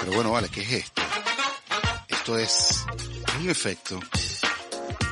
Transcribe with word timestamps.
Pero 0.00 0.12
bueno, 0.12 0.32
vale, 0.32 0.48
¿qué 0.48 0.62
es 0.62 0.72
esto? 0.72 1.02
Esto 2.08 2.38
es 2.38 2.86
un 3.38 3.50
efecto. 3.50 4.00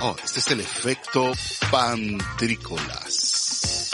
Oh, 0.01 0.17
este 0.25 0.41
es 0.41 0.51
el 0.51 0.61
efecto 0.61 1.31
pantrícolas. 1.71 3.91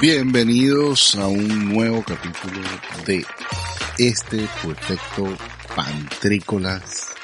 Bienvenidos 0.00 1.14
a 1.14 1.28
un 1.28 1.72
nuevo 1.72 2.02
capítulo 2.02 2.60
de 3.06 3.24
este 3.98 4.42
efecto 4.42 5.36
pantrícolas 5.76 7.14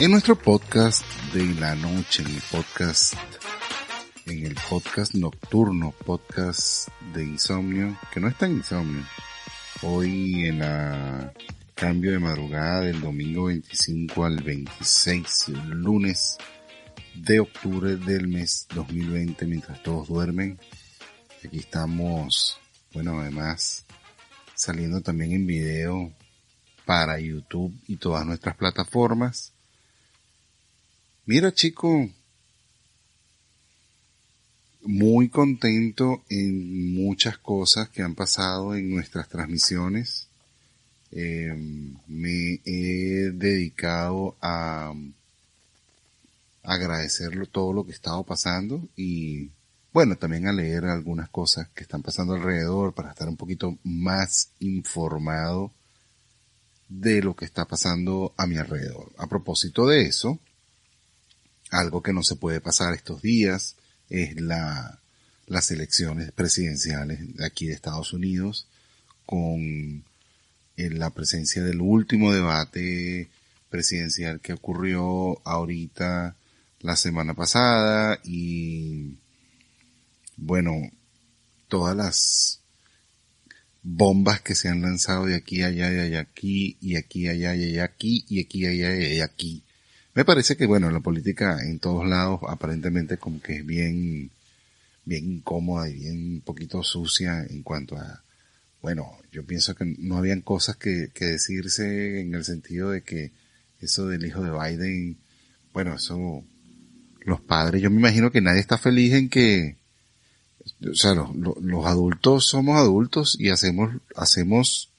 en 0.00 0.12
nuestro 0.12 0.34
podcast 0.34 1.04
de 1.34 1.44
la 1.60 1.74
noche, 1.74 2.22
en 2.22 2.28
el 2.28 2.42
podcast 2.50 3.14
en 4.26 4.46
el 4.46 4.54
podcast 4.54 5.14
nocturno, 5.14 5.92
podcast 6.04 6.88
de 7.12 7.24
insomnio, 7.24 7.98
que 8.12 8.20
no 8.20 8.28
es 8.28 8.38
tan 8.38 8.52
insomnio. 8.52 9.02
Hoy 9.82 10.46
en 10.46 10.60
la 10.60 11.32
cambio 11.74 12.12
de 12.12 12.18
madrugada 12.18 12.82
del 12.82 13.00
domingo 13.00 13.46
25 13.46 14.24
al 14.24 14.42
26, 14.42 15.48
el 15.48 15.70
lunes 15.70 16.38
de 17.14 17.40
octubre 17.40 17.96
del 17.96 18.28
mes 18.28 18.66
2020, 18.74 19.44
mientras 19.46 19.82
todos 19.82 20.08
duermen. 20.08 20.58
Aquí 21.44 21.58
estamos, 21.58 22.58
bueno, 22.92 23.20
además 23.20 23.84
saliendo 24.54 25.02
también 25.02 25.32
en 25.32 25.46
video 25.46 26.12
para 26.86 27.18
YouTube 27.18 27.74
y 27.86 27.96
todas 27.96 28.24
nuestras 28.24 28.56
plataformas. 28.56 29.52
Mira 31.26 31.52
chico, 31.52 32.08
muy 34.84 35.28
contento 35.28 36.24
en 36.28 36.94
muchas 36.94 37.38
cosas 37.38 37.88
que 37.88 38.02
han 38.02 38.14
pasado 38.14 38.74
en 38.74 38.90
nuestras 38.90 39.28
transmisiones. 39.28 40.28
Eh, 41.10 41.54
me 42.06 42.60
he 42.64 43.30
dedicado 43.32 44.36
a 44.40 44.92
agradecerlo 46.62 47.46
todo 47.46 47.72
lo 47.72 47.84
que 47.84 47.92
ha 47.92 47.94
estado 47.94 48.24
pasando 48.24 48.88
y 48.96 49.50
bueno, 49.92 50.16
también 50.16 50.48
a 50.48 50.52
leer 50.52 50.86
algunas 50.86 51.28
cosas 51.28 51.68
que 51.68 51.84
están 51.84 52.02
pasando 52.02 52.34
alrededor 52.34 52.94
para 52.94 53.10
estar 53.10 53.28
un 53.28 53.36
poquito 53.36 53.78
más 53.84 54.48
informado 54.58 55.70
de 56.88 57.22
lo 57.22 57.36
que 57.36 57.44
está 57.44 57.64
pasando 57.64 58.34
a 58.36 58.46
mi 58.48 58.56
alrededor. 58.56 59.12
A 59.18 59.28
propósito 59.28 59.86
de 59.86 60.02
eso, 60.02 60.40
algo 61.70 62.02
que 62.02 62.12
no 62.12 62.24
se 62.24 62.34
puede 62.34 62.60
pasar 62.60 62.92
estos 62.92 63.22
días, 63.22 63.76
es 64.10 64.40
la, 64.40 65.00
las 65.46 65.70
elecciones 65.70 66.32
presidenciales 66.32 67.36
de 67.36 67.44
aquí 67.44 67.66
de 67.66 67.74
Estados 67.74 68.12
Unidos 68.12 68.66
con 69.26 70.04
la 70.76 71.10
presencia 71.10 71.62
del 71.62 71.80
último 71.80 72.32
debate 72.32 73.28
presidencial 73.70 74.40
que 74.40 74.52
ocurrió 74.52 75.40
ahorita 75.46 76.36
la 76.80 76.96
semana 76.96 77.34
pasada 77.34 78.20
y 78.24 79.16
bueno, 80.36 80.90
todas 81.68 81.96
las 81.96 82.60
bombas 83.82 84.40
que 84.40 84.54
se 84.54 84.68
han 84.68 84.82
lanzado 84.82 85.26
de 85.26 85.36
aquí 85.36 85.62
allá 85.62 85.92
y 85.92 85.98
allá 85.98 86.20
aquí 86.20 86.76
y 86.80 86.96
aquí 86.96 87.28
allá 87.28 87.54
y 87.54 87.64
allá 87.64 87.84
aquí 87.84 88.24
y 88.28 88.40
aquí 88.40 88.66
allá 88.66 88.96
y 88.96 89.12
allá 89.12 89.24
aquí 89.24 89.62
me 90.14 90.24
parece 90.24 90.56
que, 90.56 90.66
bueno, 90.66 90.90
la 90.90 91.00
política 91.00 91.58
en 91.62 91.80
todos 91.80 92.06
lados 92.06 92.40
aparentemente 92.48 93.18
como 93.18 93.40
que 93.40 93.56
es 93.56 93.66
bien, 93.66 94.30
bien 95.04 95.32
incómoda 95.32 95.88
y 95.88 95.94
bien 95.94 96.34
un 96.34 96.40
poquito 96.40 96.82
sucia 96.82 97.44
en 97.48 97.62
cuanto 97.62 97.96
a, 97.96 98.22
bueno, 98.80 99.18
yo 99.32 99.44
pienso 99.44 99.74
que 99.74 99.84
no 99.98 100.16
habían 100.16 100.40
cosas 100.40 100.76
que, 100.76 101.10
que 101.12 101.24
decirse 101.24 102.20
en 102.20 102.34
el 102.34 102.44
sentido 102.44 102.90
de 102.90 103.02
que 103.02 103.32
eso 103.80 104.06
del 104.06 104.24
hijo 104.24 104.42
de 104.42 104.50
Biden, 104.50 105.16
bueno, 105.72 105.94
eso, 105.96 106.44
los 107.20 107.40
padres, 107.40 107.82
yo 107.82 107.90
me 107.90 107.98
imagino 107.98 108.30
que 108.30 108.40
nadie 108.40 108.60
está 108.60 108.78
feliz 108.78 109.14
en 109.14 109.28
que, 109.28 109.76
o 110.88 110.94
sea, 110.94 111.14
los, 111.14 111.34
los 111.34 111.86
adultos 111.86 112.46
somos 112.46 112.78
adultos 112.78 113.36
y 113.38 113.50
hacemos, 113.50 113.94
hacemos 114.14 114.90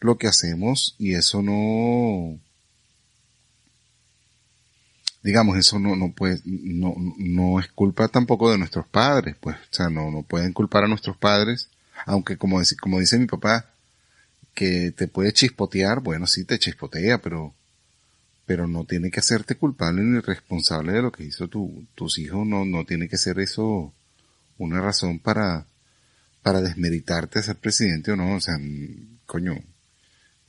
lo 0.00 0.18
que 0.18 0.26
hacemos 0.26 0.94
y 0.98 1.14
eso 1.14 1.42
no, 1.42 2.38
digamos, 5.22 5.58
eso 5.58 5.78
no, 5.78 5.96
no 5.96 6.12
puede, 6.12 6.40
no, 6.44 6.94
no 7.18 7.60
es 7.60 7.68
culpa 7.68 8.08
tampoco 8.08 8.50
de 8.50 8.58
nuestros 8.58 8.86
padres, 8.86 9.36
pues, 9.40 9.56
o 9.56 9.74
sea, 9.74 9.90
no, 9.90 10.10
no 10.10 10.22
pueden 10.22 10.52
culpar 10.52 10.84
a 10.84 10.88
nuestros 10.88 11.16
padres, 11.16 11.68
aunque 12.06 12.36
como, 12.36 12.60
como 12.80 13.00
dice 13.00 13.18
mi 13.18 13.26
papá, 13.26 13.66
que 14.54 14.92
te 14.92 15.08
puede 15.08 15.32
chispotear, 15.32 16.00
bueno, 16.00 16.26
sí 16.26 16.44
te 16.44 16.58
chispotea, 16.58 17.18
pero, 17.18 17.54
pero 18.46 18.66
no 18.66 18.84
tiene 18.84 19.10
que 19.10 19.20
hacerte 19.20 19.56
culpable 19.56 20.02
ni 20.02 20.20
responsable 20.20 20.92
de 20.92 21.02
lo 21.02 21.12
que 21.12 21.24
hizo 21.24 21.48
tu, 21.48 21.86
tus 21.94 22.18
hijos, 22.18 22.46
no, 22.46 22.64
no 22.64 22.84
tiene 22.84 23.08
que 23.08 23.18
ser 23.18 23.38
eso 23.40 23.92
una 24.58 24.80
razón 24.80 25.18
para, 25.18 25.66
para 26.42 26.60
desmeritarte 26.60 27.38
a 27.38 27.42
ser 27.42 27.56
presidente 27.56 28.12
o 28.12 28.16
no, 28.16 28.36
o 28.36 28.40
sea, 28.40 28.58
coño, 29.26 29.54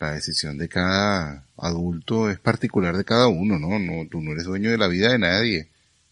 la 0.02 0.14
decisión 0.14 0.58
de 0.58 0.68
cada 0.68 1.46
adulto 1.58 2.32
es 2.32 2.40
particular 2.40 2.98
de 2.98 3.06
cada 3.06 3.28
uno, 3.28 3.60
¿no? 3.60 3.78
No, 3.78 4.08
tú 4.10 4.20
no 4.20 4.32
eres 4.32 4.46
dueño 4.46 4.72
de 4.72 4.78
la 4.80 4.88
vida 4.88 5.12
de 5.12 5.20
nadie. 5.20 5.70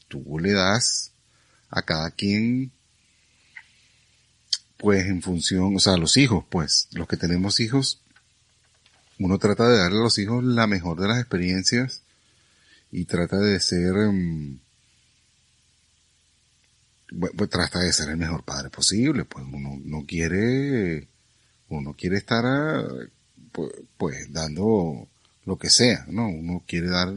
Tú 0.08 0.38
le 0.40 0.54
das 0.54 1.12
a 1.72 1.82
cada 1.82 2.12
quien, 2.12 2.72
pues 4.78 5.08
en 5.08 5.24
función, 5.24 5.76
o 5.76 5.80
sea, 5.80 5.94
a 5.94 5.98
los 5.98 6.18
hijos, 6.18 6.46
pues, 6.50 6.88
los 6.92 7.08
que 7.08 7.18
tenemos 7.18 7.60
hijos, 7.60 8.00
uno 9.18 9.40
trata 9.40 9.68
de 9.68 9.80
darle 9.80 9.98
a 9.98 10.04
los 10.04 10.20
hijos 10.20 10.44
la 10.44 10.68
mejor 10.68 11.00
de 11.00 11.08
las 11.08 11.20
experiencias 11.20 12.04
y 12.92 13.06
trata 13.06 13.38
de 13.38 13.60
ser, 13.60 13.94
pues 17.36 17.50
trata 17.50 17.80
de 17.80 17.92
ser 17.92 18.10
el 18.10 18.18
mejor 18.18 18.44
padre 18.44 18.70
posible, 18.70 19.26
pues 19.26 19.46
uno 19.52 19.82
no 19.84 20.06
quiere, 20.06 21.08
uno 21.70 21.96
quiere 21.96 22.18
estar 22.18 22.46
a, 22.46 22.88
pues, 23.52 23.72
pues, 23.98 24.32
dando 24.32 25.08
lo 25.46 25.58
que 25.58 25.70
sea, 25.70 26.06
¿no? 26.10 26.28
Uno 26.30 26.64
quiere 26.68 26.90
dar 26.90 27.14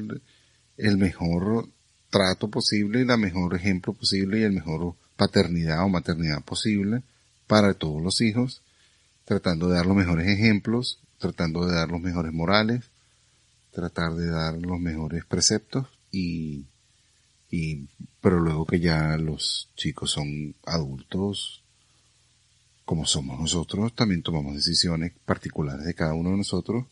el 0.77 0.97
mejor 0.97 1.69
trato 2.11 2.49
posible 2.49 3.01
y 3.01 3.05
la 3.05 3.17
mejor 3.17 3.55
ejemplo 3.55 3.93
posible 3.93 4.41
y 4.41 4.43
el 4.43 4.53
mejor 4.53 4.95
paternidad 5.17 5.85
o 5.85 5.89
maternidad 5.89 6.43
posible 6.43 7.03
para 7.47 7.75
todos 7.75 8.03
los 8.03 8.21
hijos, 8.21 8.63
tratando 9.25 9.69
de 9.69 9.77
dar 9.77 9.87
los 9.87 9.97
mejores 9.97 10.29
ejemplos, 10.29 10.99
tratando 11.19 11.67
de 11.67 11.75
dar 11.75 11.91
los 11.91 12.01
mejores 12.01 12.33
morales, 12.33 12.91
tratar 13.71 14.15
de 14.15 14.27
dar 14.27 14.55
los 14.55 14.79
mejores 14.79 15.25
preceptos 15.25 15.87
y, 16.11 16.67
y, 17.51 17.89
pero 18.21 18.41
luego 18.41 18.67
que 18.67 18.81
ya 18.81 19.17
los 19.17 19.71
chicos 19.77 20.11
son 20.11 20.55
adultos, 20.65 21.62
como 22.93 23.07
somos 23.07 23.41
nosotros, 23.41 23.95
también 23.95 24.21
tomamos 24.21 24.55
decisiones 24.55 25.15
particulares 25.25 25.87
de 25.87 25.95
cada 25.95 26.13
uno 26.13 26.33
de 26.33 26.37
nosotros 26.37 26.85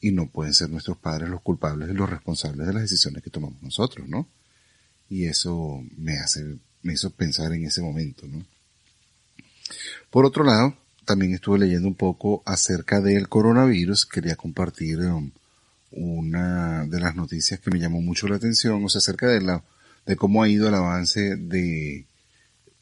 y 0.00 0.12
no 0.12 0.28
pueden 0.28 0.54
ser 0.54 0.70
nuestros 0.70 0.96
padres 0.96 1.28
los 1.28 1.42
culpables 1.42 1.90
y 1.90 1.92
los 1.92 2.08
responsables 2.08 2.64
de 2.64 2.72
las 2.72 2.82
decisiones 2.82 3.20
que 3.20 3.30
tomamos 3.30 3.60
nosotros, 3.60 4.08
¿no? 4.08 4.28
Y 5.10 5.24
eso 5.24 5.82
me 5.96 6.20
hace, 6.20 6.44
me 6.84 6.92
hizo 6.92 7.10
pensar 7.10 7.52
en 7.52 7.64
ese 7.64 7.82
momento, 7.82 8.28
¿no? 8.28 8.46
Por 10.08 10.24
otro 10.24 10.44
lado, 10.44 10.76
también 11.04 11.34
estuve 11.34 11.58
leyendo 11.58 11.88
un 11.88 11.96
poco 11.96 12.44
acerca 12.46 13.00
del 13.00 13.28
coronavirus. 13.28 14.06
Quería 14.06 14.36
compartir 14.36 15.00
um, 15.00 15.32
una 15.90 16.86
de 16.86 17.00
las 17.00 17.16
noticias 17.16 17.58
que 17.58 17.72
me 17.72 17.80
llamó 17.80 18.00
mucho 18.00 18.28
la 18.28 18.36
atención, 18.36 18.84
o 18.84 18.88
sea, 18.88 19.00
acerca 19.00 19.26
de 19.26 19.40
la, 19.40 19.64
de 20.06 20.14
cómo 20.14 20.44
ha 20.44 20.48
ido 20.48 20.68
el 20.68 20.74
avance 20.76 21.34
de, 21.34 22.06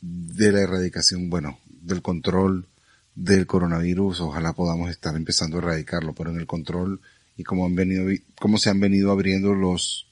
de 0.03 0.53
la 0.53 0.61
erradicación, 0.61 1.31
bueno, 1.31 1.59
del 1.83 2.03
control 2.03 2.67
del 3.15 3.47
coronavirus, 3.47 4.21
ojalá 4.21 4.55
podamos 4.55 4.91
estar 4.91 5.15
empezando 5.17 5.57
a 5.57 5.61
erradicarlo, 5.61 6.15
pero 6.15 6.31
en 6.31 6.39
el 6.39 6.47
control 6.47 7.01
y 7.37 7.45
cómo 7.45 7.67
han 7.67 7.75
venido, 7.75 8.07
cómo 8.41 8.59
se 8.59 8.71
han 8.71 8.81
venido 8.81 9.11
abriendo 9.11 9.55
los, 9.55 10.07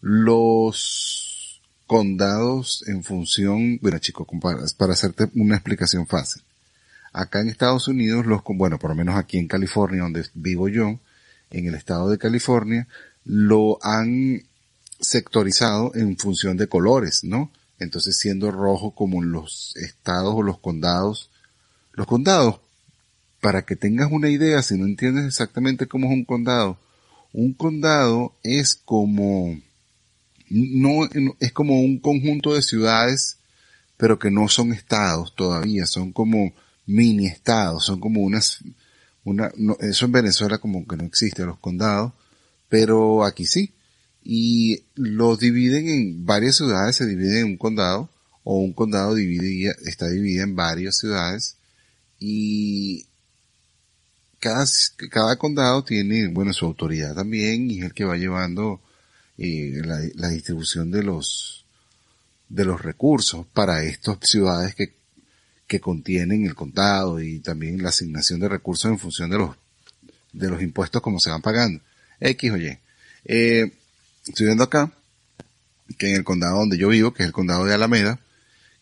los 0.00 1.60
condados 1.86 2.84
en 2.88 3.04
función, 3.04 3.78
bueno 3.82 3.98
chicos, 3.98 4.26
para 4.76 4.92
hacerte 4.92 5.28
una 5.34 5.56
explicación 5.56 6.06
fácil. 6.06 6.42
Acá 7.12 7.40
en 7.40 7.48
Estados 7.48 7.88
Unidos, 7.88 8.26
los, 8.26 8.42
bueno, 8.44 8.78
por 8.78 8.90
lo 8.90 8.96
menos 8.96 9.16
aquí 9.16 9.38
en 9.38 9.48
California, 9.48 10.02
donde 10.02 10.24
vivo 10.34 10.68
yo, 10.68 10.98
en 11.50 11.66
el 11.66 11.74
estado 11.74 12.08
de 12.08 12.18
California, 12.18 12.86
lo 13.24 13.78
han 13.82 14.42
sectorizado 15.00 15.92
en 15.94 16.16
función 16.16 16.56
de 16.56 16.68
colores, 16.68 17.24
¿no? 17.24 17.50
Entonces 17.80 18.18
siendo 18.18 18.50
rojo 18.50 18.94
como 18.94 19.22
los 19.22 19.74
estados 19.76 20.34
o 20.34 20.42
los 20.42 20.58
condados. 20.58 21.30
Los 21.92 22.06
condados, 22.06 22.60
para 23.40 23.62
que 23.62 23.74
tengas 23.74 24.12
una 24.12 24.28
idea, 24.28 24.62
si 24.62 24.76
no 24.76 24.86
entiendes 24.86 25.24
exactamente 25.24 25.86
cómo 25.86 26.06
es 26.06 26.12
un 26.12 26.24
condado, 26.24 26.78
un 27.32 27.54
condado 27.54 28.34
es 28.42 28.74
como, 28.74 29.58
no, 30.50 31.08
es 31.40 31.52
como 31.52 31.80
un 31.80 31.98
conjunto 31.98 32.54
de 32.54 32.62
ciudades, 32.62 33.38
pero 33.96 34.18
que 34.18 34.30
no 34.30 34.48
son 34.48 34.72
estados 34.72 35.34
todavía, 35.34 35.86
son 35.86 36.12
como 36.12 36.52
mini 36.86 37.26
estados, 37.26 37.86
son 37.86 38.00
como 38.00 38.20
unas, 38.20 38.58
una, 39.24 39.50
eso 39.80 40.06
en 40.06 40.12
Venezuela 40.12 40.58
como 40.58 40.86
que 40.86 40.96
no 40.96 41.04
existe, 41.04 41.44
los 41.44 41.58
condados, 41.58 42.12
pero 42.68 43.24
aquí 43.24 43.46
sí. 43.46 43.72
Y 44.22 44.84
los 44.94 45.38
dividen 45.38 45.88
en 45.88 46.26
varias 46.26 46.56
ciudades, 46.56 46.96
se 46.96 47.06
divide 47.06 47.40
en 47.40 47.46
un 47.46 47.56
condado, 47.56 48.10
o 48.44 48.58
un 48.58 48.72
condado 48.72 49.14
divide, 49.14 49.74
está 49.86 50.08
dividido 50.08 50.44
en 50.44 50.56
varias 50.56 50.98
ciudades, 50.98 51.56
y 52.18 53.06
cada, 54.38 54.66
cada 55.10 55.36
condado 55.36 55.84
tiene, 55.84 56.28
bueno, 56.28 56.52
su 56.52 56.66
autoridad 56.66 57.14
también, 57.14 57.70
y 57.70 57.78
es 57.78 57.86
el 57.86 57.94
que 57.94 58.04
va 58.04 58.16
llevando 58.16 58.80
eh, 59.38 59.80
la, 59.84 60.00
la 60.14 60.28
distribución 60.28 60.90
de 60.90 61.02
los, 61.02 61.64
de 62.48 62.64
los 62.64 62.82
recursos 62.82 63.46
para 63.46 63.82
estas 63.82 64.18
ciudades 64.22 64.74
que, 64.74 64.94
que 65.66 65.80
contienen 65.80 66.44
el 66.44 66.54
contado 66.54 67.22
y 67.22 67.38
también 67.38 67.82
la 67.82 67.90
asignación 67.90 68.40
de 68.40 68.48
recursos 68.48 68.90
en 68.90 68.98
función 68.98 69.30
de 69.30 69.38
los, 69.38 69.56
de 70.32 70.50
los 70.50 70.60
impuestos 70.60 71.00
como 71.00 71.20
se 71.20 71.30
van 71.30 71.42
pagando. 71.42 71.80
X 72.18 72.50
o 72.50 72.56
Y. 72.56 72.78
Eh, 73.24 73.72
estoy 74.26 74.46
viendo 74.46 74.64
acá 74.64 74.92
que 75.98 76.10
en 76.10 76.16
el 76.16 76.24
condado 76.24 76.58
donde 76.58 76.78
yo 76.78 76.88
vivo, 76.88 77.12
que 77.12 77.22
es 77.22 77.28
el 77.28 77.32
condado 77.32 77.64
de 77.64 77.74
Alameda, 77.74 78.20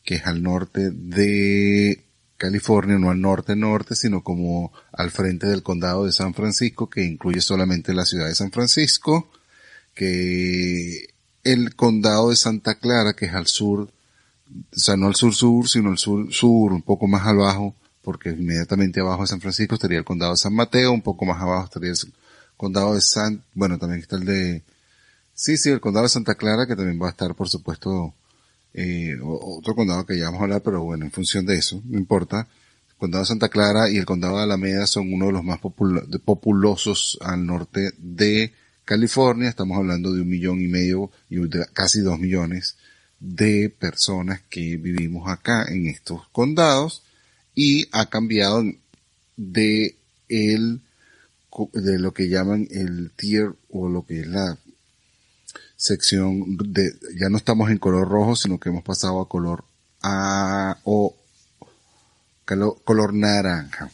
que 0.04 0.16
es 0.16 0.26
al 0.26 0.42
norte 0.42 0.90
de 0.90 2.04
California, 2.36 2.98
no 2.98 3.10
al 3.10 3.20
norte 3.20 3.56
norte, 3.56 3.94
sino 3.94 4.22
como 4.22 4.72
al 4.92 5.10
frente 5.10 5.46
del 5.46 5.62
condado 5.62 6.06
de 6.06 6.12
San 6.12 6.34
Francisco, 6.34 6.88
que 6.88 7.04
incluye 7.04 7.40
solamente 7.40 7.94
la 7.94 8.04
ciudad 8.04 8.26
de 8.26 8.34
San 8.34 8.52
Francisco, 8.52 9.30
que 9.94 11.08
el 11.44 11.74
condado 11.74 12.30
de 12.30 12.36
Santa 12.36 12.76
Clara, 12.76 13.14
que 13.14 13.26
es 13.26 13.34
al 13.34 13.46
sur, 13.46 13.90
o 14.50 14.78
sea, 14.78 14.96
no 14.96 15.08
al 15.08 15.16
sur-sur, 15.16 15.68
sino 15.68 15.90
al 15.90 15.98
sur-sur, 15.98 16.72
un 16.72 16.82
poco 16.82 17.06
más 17.06 17.26
abajo, 17.26 17.74
porque 18.02 18.30
inmediatamente 18.30 19.00
abajo 19.00 19.22
de 19.22 19.28
San 19.28 19.40
Francisco 19.40 19.74
estaría 19.74 19.98
el 19.98 20.04
condado 20.04 20.32
de 20.32 20.38
San 20.38 20.54
Mateo, 20.54 20.92
un 20.92 21.02
poco 21.02 21.24
más 21.26 21.40
abajo 21.42 21.64
estaría 21.64 21.90
el 21.90 21.98
condado 22.56 22.94
de 22.94 23.00
San, 23.00 23.42
bueno, 23.54 23.78
también 23.78 24.00
está 24.00 24.16
el 24.16 24.24
de, 24.24 24.62
sí, 25.38 25.56
sí, 25.56 25.70
el 25.70 25.80
condado 25.80 26.02
de 26.02 26.10
Santa 26.10 26.34
Clara, 26.34 26.66
que 26.66 26.74
también 26.74 27.00
va 27.00 27.06
a 27.06 27.10
estar, 27.10 27.32
por 27.36 27.48
supuesto, 27.48 28.12
eh, 28.74 29.16
otro 29.22 29.76
condado 29.76 30.04
que 30.04 30.18
ya 30.18 30.24
vamos 30.24 30.40
a 30.40 30.44
hablar, 30.44 30.62
pero 30.62 30.82
bueno, 30.82 31.04
en 31.04 31.12
función 31.12 31.46
de 31.46 31.56
eso, 31.56 31.80
no 31.84 31.96
importa. 31.96 32.48
El 32.90 32.96
condado 32.96 33.22
de 33.22 33.28
Santa 33.28 33.48
Clara 33.48 33.88
y 33.88 33.98
el 33.98 34.04
condado 34.04 34.36
de 34.36 34.42
Alameda 34.42 34.86
son 34.88 35.12
uno 35.12 35.26
de 35.26 35.32
los 35.32 35.44
más 35.44 35.60
populosos 35.60 37.18
al 37.22 37.46
norte 37.46 37.92
de 37.98 38.52
California, 38.84 39.48
estamos 39.48 39.78
hablando 39.78 40.12
de 40.12 40.22
un 40.22 40.28
millón 40.28 40.60
y 40.60 40.66
medio 40.66 41.10
y 41.30 41.36
casi 41.72 42.00
dos 42.00 42.18
millones 42.18 42.76
de 43.20 43.70
personas 43.70 44.40
que 44.48 44.76
vivimos 44.76 45.30
acá 45.30 45.66
en 45.68 45.86
estos 45.86 46.26
condados 46.32 47.02
y 47.54 47.86
ha 47.92 48.06
cambiado 48.06 48.64
de 49.36 49.94
el 50.28 50.80
de 51.72 51.98
lo 51.98 52.12
que 52.12 52.28
llaman 52.28 52.66
el 52.70 53.10
tier 53.10 53.52
o 53.70 53.88
lo 53.88 54.06
que 54.06 54.20
es 54.20 54.26
la 54.26 54.58
sección 55.78 56.56
de 56.58 56.92
ya 57.18 57.30
no 57.30 57.38
estamos 57.38 57.70
en 57.70 57.78
color 57.78 58.08
rojo 58.08 58.34
sino 58.34 58.58
que 58.58 58.68
hemos 58.68 58.82
pasado 58.82 59.20
a 59.20 59.28
color 59.28 59.64
a 60.02 60.76
o 60.84 61.14
color 62.44 63.14
naranja. 63.14 63.90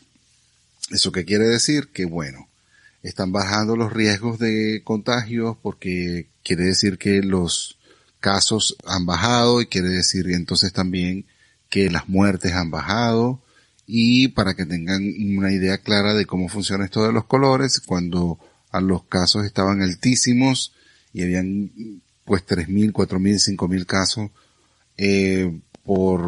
Eso 0.91 1.13
qué 1.13 1.25
quiere 1.25 1.47
decir 1.47 1.89
que 1.89 2.07
bueno 2.07 2.49
están 3.03 3.33
bajando 3.33 3.77
los 3.77 3.93
riesgos 3.93 4.39
de 4.39 4.81
contagios 4.83 5.57
porque 5.63 6.29
quiere 6.43 6.65
decir 6.65 6.97
que 6.97 7.23
los 7.23 7.77
casos 8.19 8.77
han 8.87 9.05
bajado 9.05 9.61
y 9.61 9.67
quiere 9.67 9.89
decir 9.89 10.31
entonces 10.31 10.73
también 10.73 11.27
que 11.69 11.91
las 11.91 12.09
muertes 12.09 12.55
han 12.55 12.71
bajado. 12.71 13.43
Y 13.87 14.29
para 14.29 14.55
que 14.55 14.65
tengan 14.65 15.03
una 15.37 15.53
idea 15.53 15.77
clara 15.77 16.15
de 16.15 16.25
cómo 16.25 16.49
funciona 16.49 16.87
esto 16.87 17.05
de 17.05 17.13
los 17.13 17.25
colores, 17.25 17.81
cuando 17.81 18.39
a 18.71 18.81
los 18.81 19.05
casos 19.05 19.45
estaban 19.45 19.83
altísimos 19.83 20.73
y 21.15 21.23
habían 21.23 22.03
pues 22.27 22.47
3.000, 22.47 22.93
4.000, 22.93 23.57
5.000 23.57 23.87
casos 23.87 24.31
eh, 24.99 25.59
por, 25.83 26.23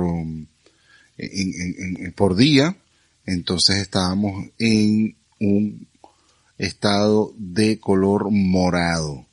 por 2.15 2.37
día, 2.37 2.77
entonces 3.27 3.77
estábamos 3.77 4.47
en 4.59 5.17
un 5.41 5.87
estado 6.59 7.35
de 7.37 7.79
color 7.79 8.31
morado. 8.31 9.27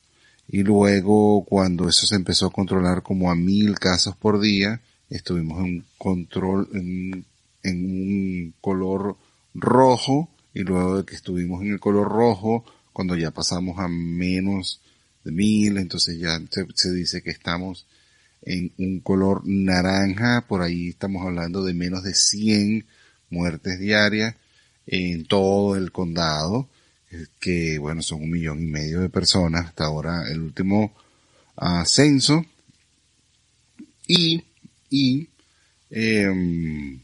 Y 0.47 0.63
luego 0.63 1.45
cuando 1.45 1.87
eso 1.87 2.05
se 2.05 2.15
empezó 2.15 2.47
a 2.47 2.51
controlar 2.51 3.01
como 3.01 3.31
a 3.31 3.35
mil 3.35 3.79
casos 3.79 4.15
por 4.15 4.39
día, 4.39 4.81
estuvimos 5.09 5.65
en 5.65 5.85
control, 5.97 6.69
en, 6.73 7.25
un 7.65 8.53
color 8.59 9.15
rojo 9.53 10.29
y 10.53 10.61
luego 10.61 10.97
de 10.97 11.05
que 11.05 11.15
estuvimos 11.15 11.61
en 11.61 11.71
el 11.71 11.79
color 11.79 12.09
rojo, 12.09 12.65
cuando 12.91 13.15
ya 13.15 13.31
pasamos 13.31 13.79
a 13.79 13.87
menos 13.87 14.81
de 15.23 15.31
mil, 15.31 15.77
entonces 15.77 16.17
ya 16.19 16.39
se, 16.75 16.91
dice 16.93 17.21
que 17.21 17.31
estamos 17.31 17.85
en 18.41 18.71
un 18.77 18.99
color 18.99 19.41
naranja, 19.45 20.45
por 20.47 20.61
ahí 20.61 20.89
estamos 20.89 21.25
hablando 21.25 21.63
de 21.63 21.73
menos 21.73 22.03
de 22.03 22.13
100 22.13 22.85
muertes 23.29 23.79
diarias 23.79 24.35
en 24.85 25.25
todo 25.25 25.75
el 25.75 25.91
condado 25.91 26.69
que 27.39 27.77
bueno, 27.79 28.01
son 28.01 28.23
un 28.23 28.31
millón 28.31 28.61
y 28.61 28.65
medio 28.65 29.01
de 29.01 29.09
personas 29.09 29.67
hasta 29.67 29.85
ahora 29.85 30.29
el 30.29 30.41
último 30.41 30.93
ascenso. 31.55 32.45
Y, 34.07 34.43
y 34.89 35.29
em, 35.89 36.99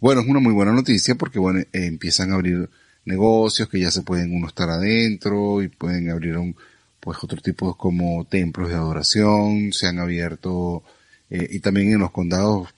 bueno, 0.00 0.20
es 0.20 0.28
una 0.28 0.40
muy 0.40 0.52
buena 0.52 0.72
noticia 0.72 1.14
porque 1.14 1.38
bueno, 1.38 1.60
empiezan 1.72 2.32
a 2.32 2.34
abrir 2.34 2.68
negocios 3.08 3.68
que 3.68 3.80
ya 3.80 3.90
se 3.90 4.02
pueden 4.02 4.34
uno 4.34 4.46
estar 4.46 4.70
adentro 4.70 5.62
y 5.62 5.68
pueden 5.68 6.10
abrir 6.10 6.36
un, 6.36 6.54
pues 7.00 7.18
otro 7.22 7.40
tipo 7.40 7.76
como 7.76 8.24
templos 8.26 8.68
de 8.68 8.76
adoración, 8.76 9.72
se 9.72 9.86
han 9.88 9.98
abierto 9.98 10.84
eh, 11.30 11.48
y 11.50 11.60
también 11.60 11.92
en 11.92 12.00
los 12.00 12.12
condados 12.12 12.68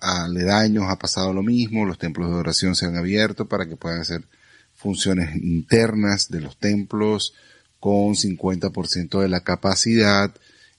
aledaños 0.00 0.84
ha 0.88 0.98
pasado 0.98 1.32
lo 1.32 1.42
mismo, 1.42 1.86
los 1.86 1.98
templos 1.98 2.28
de 2.28 2.34
adoración 2.34 2.74
se 2.74 2.86
han 2.86 2.96
abierto 2.96 3.46
para 3.46 3.66
que 3.66 3.76
puedan 3.76 4.04
ser 4.04 4.24
funciones 4.74 5.36
internas 5.36 6.28
de 6.30 6.40
los 6.40 6.56
templos 6.56 7.34
con 7.78 8.14
50% 8.14 9.20
de 9.20 9.28
la 9.28 9.40
capacidad 9.40 10.34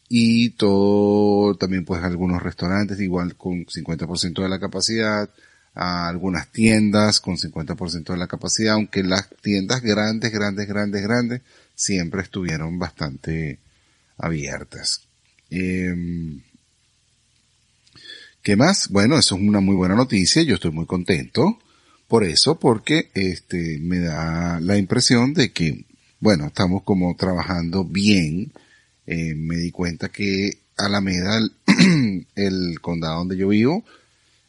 y 0.09 0.51
todo, 0.51 1.55
también 1.55 1.85
pues 1.85 2.03
algunos 2.03 2.43
restaurantes 2.43 2.99
igual 2.99 3.35
con 3.35 3.65
50% 3.65 4.43
de 4.43 4.49
la 4.49 4.59
capacidad, 4.59 5.29
a 5.75 6.07
algunas 6.07 6.51
tiendas 6.51 7.19
con 7.19 7.37
50% 7.37 8.13
de 8.13 8.17
la 8.17 8.27
capacidad, 8.27 8.73
aunque 8.73 9.03
las 9.03 9.29
tiendas 9.41 9.81
grandes, 9.81 10.31
grandes, 10.31 10.67
grandes, 10.67 11.01
grandes 11.01 11.41
siempre 11.75 12.21
estuvieron 12.21 12.77
bastante 12.77 13.59
abiertas. 14.17 15.01
Eh, 15.49 15.95
¿Qué 18.43 18.55
más? 18.55 18.89
Bueno, 18.89 19.17
eso 19.17 19.35
es 19.35 19.41
una 19.41 19.61
muy 19.61 19.75
buena 19.75 19.95
noticia, 19.95 20.43
yo 20.43 20.55
estoy 20.55 20.71
muy 20.71 20.85
contento 20.85 21.59
por 22.13 22.23
eso, 22.23 22.59
porque 22.59 23.09
este 23.15 23.79
me 23.79 23.99
da 23.99 24.59
la 24.59 24.77
impresión 24.77 25.33
de 25.33 25.51
que, 25.51 25.85
bueno, 26.19 26.47
estamos 26.47 26.83
como 26.83 27.15
trabajando 27.15 27.85
bien. 27.85 28.51
Eh, 29.07 29.33
me 29.33 29.55
di 29.55 29.71
cuenta 29.71 30.09
que 30.09 30.59
Alameda, 30.77 31.37
el, 31.37 32.27
el, 32.35 32.81
condado 32.81 33.19
donde 33.19 33.37
yo 33.37 33.47
vivo, 33.47 33.83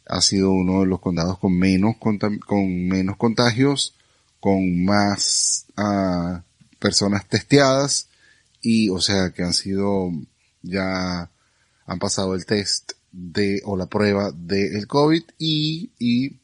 ha 0.07 0.21
sido 0.21 0.51
uno 0.51 0.81
de 0.81 0.87
los 0.87 0.99
condados 0.99 1.39
con 1.39 1.57
menos 1.57 1.95
con 1.97 2.87
menos 2.87 3.17
contagios, 3.17 3.95
con 4.39 4.85
más 4.85 5.65
uh, 5.77 6.39
personas 6.79 7.27
testeadas 7.27 8.09
y, 8.61 8.89
o 8.89 8.99
sea, 8.99 9.31
que 9.31 9.43
han 9.43 9.53
sido 9.53 10.11
ya 10.61 11.29
han 11.85 11.99
pasado 11.99 12.35
el 12.35 12.45
test 12.45 12.93
de 13.11 13.61
o 13.65 13.77
la 13.77 13.85
prueba 13.85 14.31
del 14.31 14.87
COVID 14.87 15.23
y, 15.37 15.91
y 15.99 16.39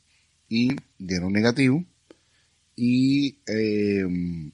y 0.51 0.75
dieron 0.99 1.31
negativo. 1.31 1.85
Y 2.75 3.37
eh, 3.47 4.05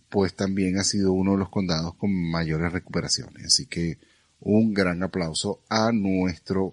pues 0.09 0.35
también 0.35 0.77
ha 0.77 0.83
sido 0.83 1.11
uno 1.11 1.31
de 1.31 1.39
los 1.39 1.49
condados 1.49 1.95
con 1.95 2.13
mayores 2.13 2.71
recuperaciones. 2.71 3.45
Así 3.47 3.65
que 3.65 3.97
un 4.39 4.73
gran 4.75 5.01
aplauso 5.01 5.61
a 5.69 5.91
nuestras 5.91 6.71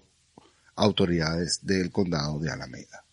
autoridades 0.75 1.59
del 1.63 1.91
condado 1.91 2.39
de 2.39 2.51
Alameda. 2.51 3.03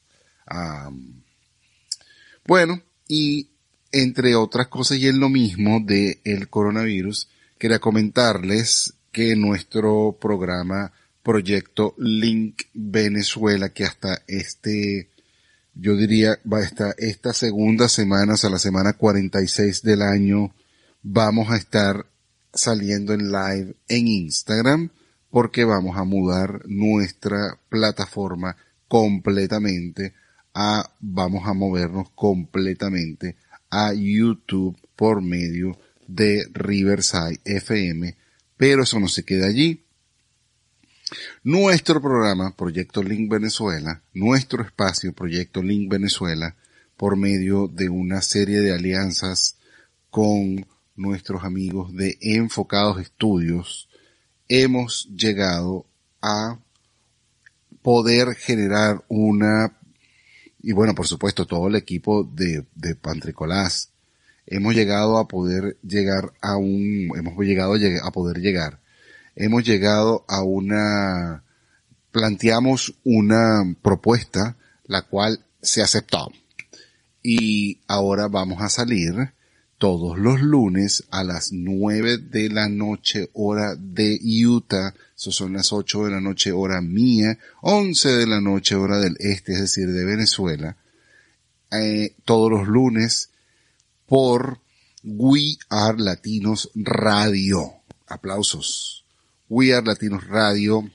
bueno, 2.46 2.82
y 3.08 3.48
entre 3.92 4.34
otras 4.34 4.68
cosas 4.68 4.98
y 4.98 5.06
en 5.06 5.20
lo 5.20 5.28
mismo 5.28 5.80
del 5.84 6.20
el 6.24 6.48
coronavirus, 6.48 7.28
quería 7.58 7.78
comentarles 7.78 8.94
que 9.12 9.36
nuestro 9.36 10.16
programa 10.20 10.92
Proyecto 11.22 11.94
Link 11.98 12.62
Venezuela, 12.72 13.68
que 13.68 13.84
hasta 13.84 14.22
este 14.26 15.08
yo 15.74 15.96
diría, 15.96 16.38
va 16.50 16.58
a 16.58 16.64
estar 16.64 16.94
esta 16.98 17.32
segunda 17.32 17.88
semana, 17.88 18.34
o 18.34 18.36
sea, 18.36 18.50
la 18.50 18.58
semana 18.58 18.92
46 18.92 19.82
del 19.82 20.02
año, 20.02 20.54
vamos 21.02 21.50
a 21.50 21.56
estar 21.56 22.06
saliendo 22.52 23.14
en 23.14 23.32
live 23.32 23.74
en 23.88 24.06
Instagram 24.06 24.90
porque 25.32 25.64
vamos 25.64 25.96
a 25.96 26.04
mudar 26.04 26.60
nuestra 26.66 27.58
plataforma 27.70 28.54
completamente 28.86 30.12
a, 30.52 30.92
vamos 31.00 31.48
a 31.48 31.54
movernos 31.54 32.10
completamente 32.10 33.36
a 33.70 33.94
YouTube 33.94 34.76
por 34.94 35.22
medio 35.22 35.78
de 36.06 36.46
Riverside 36.52 37.40
FM, 37.46 38.14
pero 38.58 38.82
eso 38.82 39.00
no 39.00 39.08
se 39.08 39.24
queda 39.24 39.46
allí. 39.46 39.82
Nuestro 41.42 42.02
programa, 42.02 42.54
Proyecto 42.54 43.02
Link 43.02 43.30
Venezuela, 43.32 44.02
nuestro 44.12 44.62
espacio, 44.62 45.14
Proyecto 45.14 45.62
Link 45.62 45.90
Venezuela, 45.90 46.56
por 46.98 47.16
medio 47.16 47.68
de 47.68 47.88
una 47.88 48.20
serie 48.20 48.60
de 48.60 48.74
alianzas 48.74 49.56
con 50.10 50.66
nuestros 50.94 51.42
amigos 51.42 51.96
de 51.96 52.18
Enfocados 52.20 53.00
Estudios, 53.00 53.88
hemos 54.54 55.08
llegado 55.16 55.86
a 56.20 56.58
poder 57.80 58.34
generar 58.34 59.02
una, 59.08 59.78
y 60.62 60.72
bueno, 60.72 60.94
por 60.94 61.06
supuesto, 61.06 61.46
todo 61.46 61.68
el 61.68 61.76
equipo 61.76 62.22
de, 62.22 62.66
de 62.74 62.94
Pantricolás, 62.94 63.92
hemos 64.46 64.74
llegado 64.74 65.16
a 65.16 65.26
poder 65.26 65.78
llegar 65.82 66.34
a 66.42 66.58
un, 66.58 67.10
hemos 67.16 67.34
llegado 67.38 67.76
a, 68.02 68.10
poder 68.12 68.42
llegar, 68.42 68.80
hemos 69.36 69.64
llegado 69.64 70.26
a 70.28 70.42
una, 70.42 71.44
planteamos 72.10 72.94
una 73.04 73.74
propuesta, 73.80 74.58
la 74.84 75.00
cual 75.00 75.46
se 75.62 75.80
aceptó. 75.80 76.30
Y 77.22 77.80
ahora 77.86 78.28
vamos 78.28 78.60
a 78.60 78.68
salir 78.68 79.32
todos 79.82 80.16
los 80.16 80.40
lunes 80.40 81.02
a 81.10 81.24
las 81.24 81.50
9 81.50 82.18
de 82.18 82.48
la 82.50 82.68
noche 82.68 83.30
hora 83.32 83.74
de 83.74 84.16
Utah, 84.46 84.94
eso 85.16 85.32
son 85.32 85.54
las 85.54 85.72
8 85.72 86.04
de 86.04 86.10
la 86.12 86.20
noche 86.20 86.52
hora 86.52 86.80
mía, 86.80 87.36
11 87.62 88.10
de 88.10 88.26
la 88.28 88.40
noche 88.40 88.76
hora 88.76 89.00
del 89.00 89.16
este, 89.18 89.54
es 89.54 89.60
decir, 89.62 89.90
de 89.90 90.04
Venezuela, 90.04 90.76
eh, 91.72 92.14
todos 92.24 92.48
los 92.48 92.68
lunes 92.68 93.30
por 94.06 94.60
We 95.02 95.56
Are 95.68 95.98
Latinos 95.98 96.70
Radio. 96.76 97.72
Aplausos. 98.06 99.04
We 99.48 99.74
Are 99.74 99.84
Latinos 99.84 100.28
Radio 100.28 100.88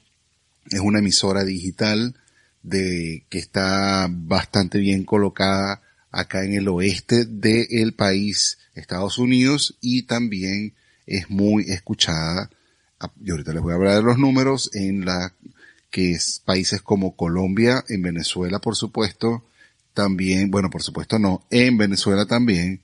es 0.69 0.79
una 0.79 0.99
emisora 0.99 1.43
digital 1.43 2.15
que 2.63 3.25
está 3.31 4.07
bastante 4.09 4.79
bien 4.79 5.03
colocada 5.03 5.81
acá 6.09 6.45
en 6.45 6.53
el 6.53 6.67
oeste 6.69 7.25
del 7.25 7.93
país, 7.93 8.57
Estados 8.77 9.17
Unidos, 9.17 9.77
y 9.81 10.03
también 10.03 10.73
es 11.05 11.29
muy 11.29 11.63
escuchada. 11.69 12.49
Y 13.23 13.31
ahorita 13.31 13.53
les 13.53 13.61
voy 13.61 13.73
a 13.73 13.75
hablar 13.75 13.95
de 13.95 14.03
los 14.03 14.17
números 14.17 14.71
en 14.73 15.05
la 15.05 15.33
que 15.89 16.11
es 16.11 16.41
países 16.45 16.81
como 16.81 17.15
Colombia, 17.15 17.83
en 17.89 18.01
Venezuela, 18.01 18.59
por 18.59 18.75
supuesto, 18.75 19.43
también, 19.93 20.51
bueno, 20.51 20.69
por 20.69 20.83
supuesto 20.83 21.17
no, 21.17 21.45
en 21.49 21.77
Venezuela 21.77 22.25
también, 22.25 22.81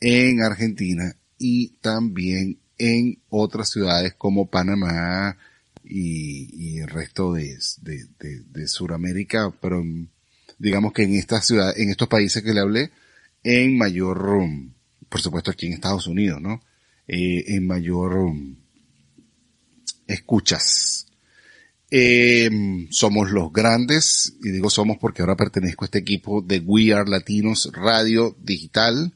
en 0.00 0.42
Argentina 0.42 1.16
y 1.38 1.70
también 1.80 2.58
en 2.78 3.18
otras 3.30 3.70
ciudades 3.70 4.14
como 4.14 4.46
Panamá 4.46 5.36
y, 5.84 6.78
el 6.78 6.88
resto 6.88 7.32
de, 7.32 7.58
de, 7.80 8.06
de, 8.50 8.68
Sudamérica, 8.68 9.52
pero 9.60 9.84
digamos 10.58 10.92
que 10.92 11.02
en 11.02 11.14
estas 11.14 11.46
ciudades, 11.46 11.78
en 11.78 11.90
estos 11.90 12.08
países 12.08 12.42
que 12.42 12.54
le 12.54 12.60
hablé, 12.60 12.90
en 13.42 13.76
mayor, 13.76 14.18
por 15.12 15.20
supuesto 15.20 15.50
aquí 15.50 15.66
en 15.66 15.74
Estados 15.74 16.06
Unidos, 16.06 16.40
¿no? 16.40 16.62
Eh, 17.06 17.44
en 17.48 17.66
mayor 17.66 18.32
escuchas. 20.06 21.06
Eh, 21.90 22.48
somos 22.90 23.30
los 23.30 23.52
grandes, 23.52 24.38
y 24.42 24.48
digo 24.48 24.70
somos 24.70 24.96
porque 24.96 25.20
ahora 25.20 25.36
pertenezco 25.36 25.84
a 25.84 25.86
este 25.86 25.98
equipo 25.98 26.40
de 26.40 26.60
We 26.60 26.94
Are 26.94 27.08
Latinos 27.10 27.70
Radio 27.74 28.34
Digital, 28.40 29.12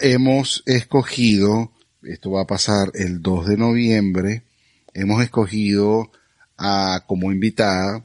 hemos 0.00 0.62
escogido, 0.66 1.72
esto 2.02 2.30
va 2.32 2.42
a 2.42 2.46
pasar 2.46 2.90
el 2.94 3.22
2 3.22 3.46
de 3.46 3.56
noviembre, 3.56 4.42
hemos 4.94 5.22
escogido 5.22 6.10
a, 6.56 7.04
como 7.06 7.32
invitada 7.32 8.04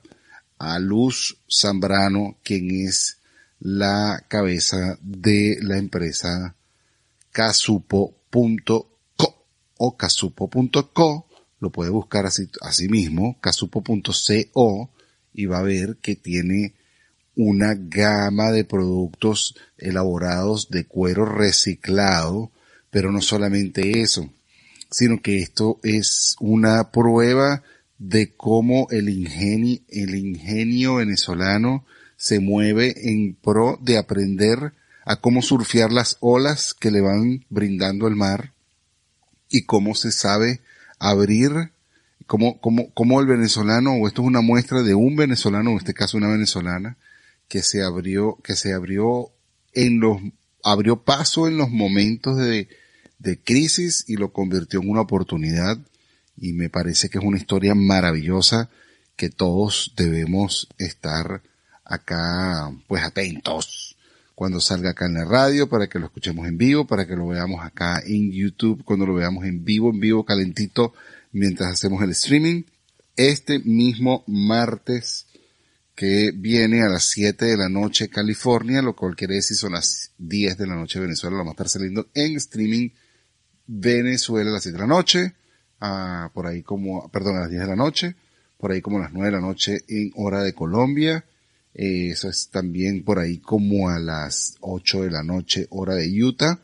a 0.58 0.80
Luz 0.80 1.38
Zambrano, 1.50 2.38
quien 2.44 2.72
es 2.72 3.18
la 3.60 4.24
cabeza 4.28 4.98
de 5.02 5.58
la 5.62 5.78
empresa 5.78 6.56
casupo.co 7.32 8.86
o 9.78 9.98
casupo.co 9.98 11.26
lo 11.60 11.72
puede 11.72 11.90
buscar 11.90 12.26
así, 12.26 12.48
así 12.62 12.88
mismo, 12.90 13.38
casupo.co, 13.40 14.90
y 15.34 15.46
va 15.46 15.60
a 15.60 15.64
ver 15.64 15.98
que 15.98 16.16
tiene 16.16 16.76
una 17.36 17.74
gama 17.76 18.52
de 18.52 18.64
productos 18.66 19.56
elaborados 19.78 20.70
de 20.70 20.86
cuero 20.86 21.26
reciclado, 21.26 22.52
pero 22.96 23.12
no 23.12 23.22
solamente 23.22 24.00
eso, 24.00 24.32
sino 24.90 25.22
que 25.22 25.40
esto 25.40 25.82
es 25.84 26.38
una 26.40 26.92
prueba 26.92 27.62
de 27.98 28.34
cómo 28.38 28.88
el 28.90 29.10
ingenio, 29.10 30.96
venezolano 30.96 31.86
se 32.16 32.40
mueve 32.40 33.12
en 33.12 33.34
pro 33.34 33.78
de 33.82 33.98
aprender 33.98 34.72
a 35.04 35.18
cómo 35.18 35.42
surfear 35.42 35.92
las 35.92 36.16
olas 36.22 36.74
que 36.74 36.90
le 36.90 37.02
van 37.02 37.44
brindando 37.50 38.08
el 38.08 38.16
mar 38.16 38.54
y 39.50 39.64
cómo 39.64 39.94
se 39.94 40.14
sabe 40.14 40.62
abrir, 40.98 41.74
cómo 42.28 43.20
el 43.20 43.28
venezolano, 43.28 43.96
o 43.96 44.08
esto 44.08 44.22
es 44.22 44.28
una 44.30 44.40
muestra 44.40 44.84
de 44.84 44.96
un 44.96 45.18
venezolano, 45.18 45.72
en 45.72 45.78
este 45.80 45.94
caso 45.94 46.16
una 46.16 46.30
venezolana, 46.30 46.96
que 47.50 47.62
se 47.62 47.84
abrió, 47.84 48.38
que 48.42 48.56
se 48.56 48.72
abrió 48.72 49.32
en 49.74 50.00
los, 50.00 50.22
abrió 50.64 51.04
paso 51.04 51.50
en 51.50 51.58
los 51.58 51.70
momentos 51.70 52.38
de, 52.38 52.70
de 53.20 53.40
crisis 53.40 54.06
y 54.08 54.18
lo 54.18 54.32
convirtió 54.32 54.82
en 54.82 54.90
una 54.90 55.02
oportunidad 55.02 55.78
y 56.38 56.54
me 56.54 56.70
parece 56.70 57.10
que 57.10 57.18
es 57.18 57.24
una 57.24 57.38
historia 57.38 57.76
maravillosa 57.76 58.70
que 59.16 59.30
todos 59.30 59.94
debemos 59.96 60.68
estar 60.78 61.42
acá 61.84 62.72
pues 62.88 63.04
atentos 63.04 63.96
cuando 64.34 64.60
salga 64.60 64.92
acá 64.92 65.06
en 65.06 65.14
la 65.14 65.26
radio 65.26 65.70
para 65.70 65.88
que 65.88 65.98
lo 65.98 66.08
escuchemos 66.08 66.48
en 66.48 66.58
vivo, 66.58 66.86
para 66.86 67.08
que 67.08 67.16
lo 67.16 67.28
veamos 67.28 67.64
acá 67.64 68.02
en 68.06 68.32
YouTube 68.32 68.84
cuando 68.84 69.06
lo 69.06 69.14
veamos 69.14 69.46
en 69.46 69.64
vivo, 69.64 69.92
en 69.92 70.00
vivo 70.02 70.26
calentito 70.26 70.94
mientras 71.32 71.72
hacemos 71.72 72.04
el 72.04 72.12
streaming. 72.12 72.64
Este 73.16 73.60
mismo 73.60 74.26
martes 74.28 75.28
que 75.96 76.34
viene 76.36 76.84
a 76.84 76.90
las 76.90 77.06
7 77.06 77.46
de 77.46 77.56
la 77.56 77.70
noche 77.70 78.10
California, 78.10 78.82
lo 78.82 78.94
cual 78.94 79.16
quiere 79.16 79.36
decir 79.36 79.56
son 79.56 79.72
las 79.72 80.12
10 80.18 80.58
de 80.58 80.68
la 80.68 80.76
noche 80.76 81.00
Venezuela, 81.00 81.38
lo 81.38 81.44
vamos 81.44 81.52
a 81.52 81.56
estar 81.56 81.70
saliendo 81.70 82.10
en 82.14 82.36
streaming 82.36 82.90
Venezuela 83.68 84.50
a 84.50 84.54
las 84.54 84.64
7 84.64 84.78
de 84.78 84.82
la 84.82 84.88
noche 84.88 85.36
por 86.34 86.48
ahí 86.48 86.64
como, 86.64 87.10
perdón, 87.10 87.38
a 87.38 87.42
las 87.42 87.50
10 87.50 87.62
de 87.62 87.68
la 87.68 87.76
noche, 87.76 88.16
por 88.58 88.72
ahí 88.72 88.82
como 88.82 88.98
a 88.98 89.02
las 89.02 89.14
9 89.14 89.28
de 89.28 89.32
la 89.32 89.42
noche 89.42 89.84
en 89.88 90.12
hora 90.16 90.42
de 90.42 90.54
Colombia. 90.54 91.26
Eh, 91.74 92.10
eso 92.10 92.30
es 92.30 92.50
también 92.50 93.04
por 93.04 93.20
ahí 93.20 93.40
como 93.40 93.90
a 93.90 94.00
las 94.00 94.56
8 94.62 95.04
de 95.04 95.12
la 95.12 95.24
noche 95.24 95.68
hora 95.70 95.96
de 95.96 96.24
Utah. 96.24 96.60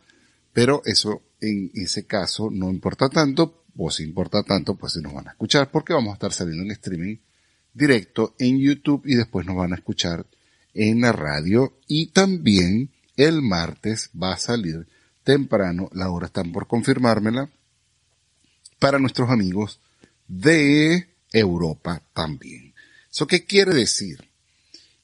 Pero 0.53 0.81
eso 0.85 1.21
en 1.39 1.71
ese 1.73 2.05
caso 2.05 2.49
no 2.51 2.69
importa 2.69 3.09
tanto, 3.09 3.63
o 3.77 3.89
si 3.89 4.03
importa 4.03 4.43
tanto, 4.43 4.75
pues 4.75 4.93
se 4.93 5.01
nos 5.01 5.13
van 5.13 5.27
a 5.27 5.31
escuchar 5.31 5.71
porque 5.71 5.93
vamos 5.93 6.11
a 6.11 6.13
estar 6.13 6.33
saliendo 6.33 6.63
en 6.63 6.71
streaming 6.71 7.17
directo 7.73 8.35
en 8.37 8.59
YouTube 8.59 9.03
y 9.05 9.15
después 9.15 9.45
nos 9.45 9.55
van 9.55 9.71
a 9.71 9.77
escuchar 9.77 10.25
en 10.73 11.01
la 11.01 11.13
radio 11.13 11.77
y 11.87 12.07
también 12.07 12.89
el 13.15 13.41
martes 13.41 14.09
va 14.21 14.33
a 14.33 14.37
salir 14.37 14.87
temprano, 15.23 15.89
la 15.93 16.09
hora 16.09 16.27
están 16.27 16.51
por 16.51 16.67
confirmármela, 16.67 17.49
para 18.79 18.99
nuestros 18.99 19.29
amigos 19.29 19.79
de 20.27 21.07
Europa 21.31 22.01
también. 22.13 22.73
¿Eso 23.11 23.27
qué 23.27 23.45
quiere 23.45 23.73
decir? 23.73 24.29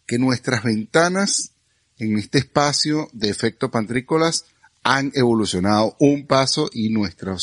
Que 0.05 0.17
nuestras 0.17 0.63
ventanas 0.63 1.51
en 1.97 2.17
este 2.17 2.39
espacio 2.39 3.09
de 3.13 3.29
efecto 3.29 3.69
pantrícolas 3.69 4.45
han 4.83 5.11
evolucionado 5.15 5.95
un 5.99 6.25
paso 6.25 6.69
y 6.71 6.89
nuestro 6.89 7.35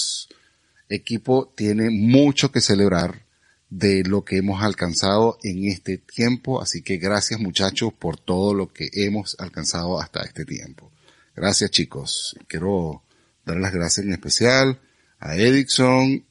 equipo 0.88 1.52
tiene 1.57 1.90
mucho 1.90 2.50
que 2.50 2.61
celebrar 2.61 3.25
de 3.69 4.04
lo 4.04 4.25
que 4.25 4.38
hemos 4.38 4.62
alcanzado 4.62 5.38
en 5.43 5.64
este 5.64 5.99
tiempo. 5.99 6.62
Así 6.62 6.83
que 6.83 6.97
gracias 6.97 7.40
muchachos 7.40 7.93
por 7.93 8.19
todo 8.19 8.54
lo 8.54 8.73
que 8.73 8.88
hemos 8.93 9.37
alcanzado 9.38 10.00
hasta 10.00 10.23
este 10.23 10.45
tiempo. 10.45 10.90
Gracias 11.37 11.73
chicos. 11.73 12.37
Quiero 12.47 13.03
dar 13.45 13.57
las 13.57 13.73
gracias 13.73 14.07
en 14.07 14.12
especial 14.12 14.81
a 15.19 15.35
Edison 15.37 16.25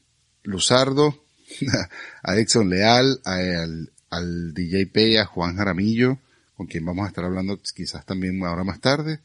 Luzardo, 0.44 1.26
a 2.24 2.36
Edison 2.36 2.70
Leal, 2.70 3.20
al, 3.26 3.92
al 4.10 4.54
DJ 4.54 4.88
P, 4.88 5.20
a 5.20 5.26
Juan 5.26 5.58
Jaramillo, 5.58 6.20
con 6.56 6.68
quien 6.68 6.86
vamos 6.86 7.04
a 7.04 7.10
estar 7.10 7.26
hablando 7.26 7.60
quizás 7.76 8.06
también 8.06 8.42
ahora 8.46 8.64
más 8.64 8.80
tarde, 8.80 9.20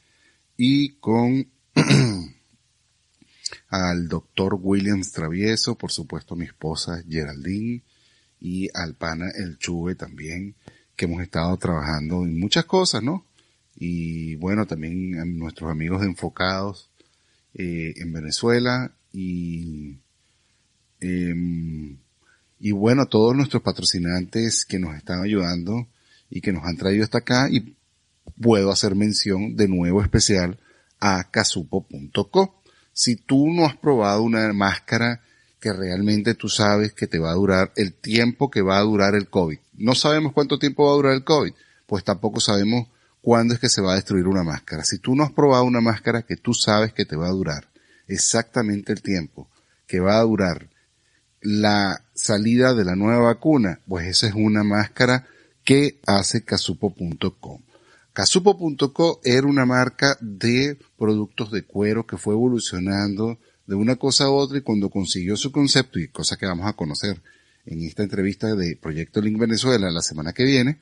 y 0.56 0.94
con 0.94 1.48
al 3.68 4.08
doctor 4.08 4.58
Williams 4.60 5.12
Travieso, 5.12 5.76
por 5.76 5.92
supuesto 5.92 6.34
mi 6.34 6.46
esposa 6.46 7.04
Geraldine, 7.08 7.84
y 8.40 8.68
al 8.74 8.96
pana 8.96 9.30
El 9.32 9.58
Chuve 9.58 9.94
también, 9.94 10.56
que 10.96 11.04
hemos 11.04 11.22
estado 11.22 11.56
trabajando 11.56 12.24
en 12.24 12.36
muchas 12.36 12.64
cosas, 12.64 13.00
¿no? 13.00 13.27
Y 13.80 14.34
bueno, 14.36 14.66
también 14.66 15.20
a 15.20 15.24
nuestros 15.24 15.70
amigos 15.70 16.02
enfocados 16.02 16.90
eh, 17.54 17.94
en 17.96 18.12
Venezuela 18.12 18.92
y, 19.12 19.98
eh, 21.00 21.34
y 22.58 22.72
bueno, 22.72 23.06
todos 23.06 23.36
nuestros 23.36 23.62
patrocinantes 23.62 24.64
que 24.64 24.80
nos 24.80 24.96
están 24.96 25.22
ayudando 25.22 25.86
y 26.28 26.40
que 26.40 26.52
nos 26.52 26.64
han 26.64 26.76
traído 26.76 27.04
hasta 27.04 27.18
acá 27.18 27.48
y 27.50 27.76
puedo 28.40 28.72
hacer 28.72 28.96
mención 28.96 29.54
de 29.54 29.68
nuevo 29.68 30.02
especial 30.02 30.58
a 30.98 31.30
casupo.co. 31.30 32.62
Si 32.92 33.14
tú 33.14 33.46
no 33.48 33.64
has 33.64 33.76
probado 33.76 34.22
una 34.22 34.52
máscara 34.52 35.22
que 35.60 35.72
realmente 35.72 36.34
tú 36.34 36.48
sabes 36.48 36.92
que 36.92 37.06
te 37.06 37.18
va 37.18 37.30
a 37.30 37.34
durar 37.34 37.72
el 37.76 37.94
tiempo 37.94 38.50
que 38.50 38.62
va 38.62 38.78
a 38.78 38.82
durar 38.82 39.14
el 39.14 39.28
COVID. 39.28 39.58
No 39.74 39.94
sabemos 39.94 40.32
cuánto 40.32 40.58
tiempo 40.58 40.86
va 40.86 40.92
a 40.92 40.96
durar 40.96 41.14
el 41.14 41.24
COVID, 41.24 41.52
pues 41.86 42.04
tampoco 42.04 42.40
sabemos 42.40 42.88
cuándo 43.20 43.54
es 43.54 43.60
que 43.60 43.68
se 43.68 43.82
va 43.82 43.92
a 43.92 43.96
destruir 43.96 44.26
una 44.26 44.44
máscara. 44.44 44.84
Si 44.84 44.98
tú 44.98 45.14
no 45.14 45.24
has 45.24 45.32
probado 45.32 45.64
una 45.64 45.80
máscara 45.80 46.22
que 46.22 46.36
tú 46.36 46.54
sabes 46.54 46.92
que 46.92 47.04
te 47.04 47.16
va 47.16 47.28
a 47.28 47.32
durar 47.32 47.68
exactamente 48.06 48.92
el 48.92 49.02
tiempo 49.02 49.48
que 49.86 50.00
va 50.00 50.18
a 50.18 50.22
durar 50.22 50.68
la 51.40 52.04
salida 52.14 52.74
de 52.74 52.84
la 52.84 52.96
nueva 52.96 53.24
vacuna, 53.24 53.80
pues 53.86 54.06
esa 54.06 54.26
es 54.26 54.34
una 54.34 54.64
máscara 54.64 55.26
que 55.64 56.00
hace 56.06 56.44
casupo.com. 56.44 57.60
Casupo.co 58.12 59.20
era 59.22 59.46
una 59.46 59.64
marca 59.64 60.16
de 60.20 60.78
productos 60.98 61.50
de 61.52 61.62
cuero 61.62 62.06
que 62.06 62.16
fue 62.16 62.34
evolucionando 62.34 63.38
de 63.66 63.74
una 63.74 63.96
cosa 63.96 64.24
a 64.24 64.30
otra 64.30 64.58
y 64.58 64.62
cuando 64.62 64.90
consiguió 64.90 65.36
su 65.36 65.52
concepto 65.52 65.98
y 65.98 66.08
cosa 66.08 66.36
que 66.36 66.46
vamos 66.46 66.66
a 66.66 66.72
conocer 66.72 67.20
en 67.66 67.82
esta 67.82 68.02
entrevista 68.02 68.54
de 68.54 68.76
Proyecto 68.76 69.20
Link 69.20 69.38
Venezuela 69.38 69.90
la 69.90 70.00
semana 70.00 70.32
que 70.32 70.44
viene, 70.44 70.78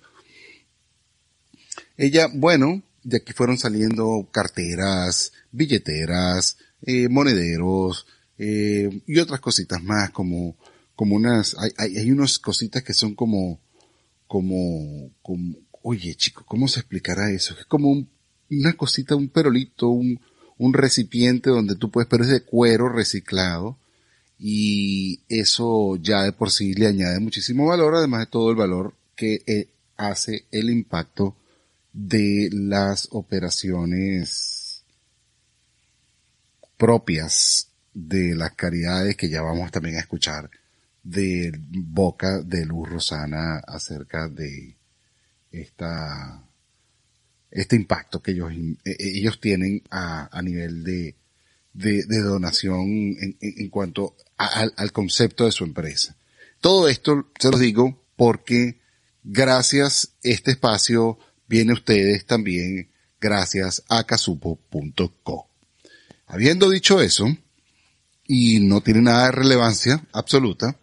ella, 1.97 2.29
bueno, 2.33 2.83
de 3.03 3.19
aquí 3.19 3.33
fueron 3.33 3.59
saliendo 3.59 4.29
carteras, 4.33 5.33
billeteras, 5.53 6.59
eh, 6.83 7.09
monederos 7.09 8.07
eh, 8.39 9.03
y 9.07 9.19
otras 9.19 9.41
cositas 9.41 9.83
más 9.83 10.11
como 10.11 10.57
como 10.95 11.17
unas 11.17 11.57
hay, 11.59 11.71
hay, 11.79 11.99
hay 11.99 12.11
unas 12.11 12.39
cositas 12.39 12.83
que 12.83 12.95
son 12.95 13.15
como 13.15 13.61
como 14.27 15.11
como 15.23 15.57
oye 15.83 16.15
chico 16.15 16.45
cómo 16.47 16.69
se 16.69 16.81
explicará 16.81 17.31
eso 17.31 17.55
es 17.59 17.65
como 17.65 17.89
un, 17.89 18.11
una 18.51 18.75
cosita 18.75 19.17
un 19.17 19.29
perolito 19.29 19.89
un 19.89 20.21
un 20.59 20.73
recipiente 20.73 21.51
donde 21.51 21.77
tú 21.77 21.91
puedes, 21.91 22.09
pero 22.09 22.25
es 22.25 22.31
de 22.31 22.43
cuero 22.43 22.89
reciclado 22.89 23.79
y 24.39 25.21
eso 25.29 25.97
ya 25.97 26.23
de 26.23 26.33
por 26.33 26.51
sí 26.51 26.75
le 26.75 26.87
añade 26.87 27.21
muchísimo 27.21 27.67
valor, 27.67 27.95
además 27.95 28.21
de 28.21 28.27
todo 28.27 28.51
el 28.51 28.57
valor 28.57 28.95
que 29.15 29.43
eh, 29.47 29.69
hace 29.97 30.45
el 30.51 30.71
impacto 30.71 31.37
de 31.99 32.51
las 32.53 33.09
operaciones 33.13 34.85
propias 36.77 37.69
de 37.95 38.35
las 38.35 38.53
caridades 38.53 39.17
que 39.17 39.31
ya 39.31 39.41
vamos 39.41 39.71
también 39.71 39.97
a 39.97 40.01
escuchar 40.01 40.51
de 41.03 41.51
boca 41.71 42.43
de 42.43 42.67
Luz 42.67 42.91
Rosana 42.91 43.63
acerca 43.67 44.29
de 44.29 44.77
esta 45.51 46.45
este 47.51 47.77
impacto 47.77 48.21
que 48.21 48.33
ellos, 48.33 48.53
eh, 48.53 48.77
eh, 48.85 48.97
ellos 48.99 49.41
tienen 49.41 49.83
a, 49.89 50.29
a 50.37 50.43
nivel 50.43 50.85
de, 50.85 51.15
de, 51.73 52.21
donación 52.21 53.17
en, 53.41 53.71
cuanto 53.71 54.17
a, 54.37 54.67
al 54.77 54.93
concepto 54.93 55.47
de 55.47 55.53
su 55.53 55.65
empresa. 55.65 56.15
Todo 56.61 56.89
esto 56.89 57.31
se 57.39 57.51
los 57.51 57.61
digo 57.61 58.05
porque 58.17 58.81
gracias 59.25 60.13
este 60.23 60.51
espacio 60.51 61.19
viene 61.49 61.73
ustedes 61.73 62.27
también 62.27 62.91
gracias 63.21 63.83
a 63.89 64.05
casupo.co. 64.05 65.49
Habiendo 66.27 66.71
dicho 66.71 67.01
eso, 67.01 67.27
y 68.27 68.61
no 68.61 68.81
tiene 68.81 69.03
nada 69.03 69.27
de 69.27 69.33
relevancia 69.33 70.05
absoluta, 70.13 70.79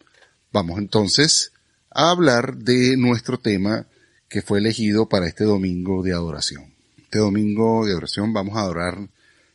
vamos 0.51 0.79
entonces 0.79 1.51
a 1.89 2.09
hablar 2.09 2.57
de 2.57 2.95
nuestro 2.97 3.39
tema 3.39 3.87
que 4.29 4.41
fue 4.41 4.59
elegido 4.59 5.09
para 5.09 5.27
este 5.27 5.43
domingo 5.43 6.01
de 6.01 6.13
adoración. 6.13 6.73
Este 6.97 7.19
domingo 7.19 7.85
de 7.85 7.91
adoración 7.91 8.33
vamos 8.33 8.57
a 8.57 8.61
adorar 8.61 9.09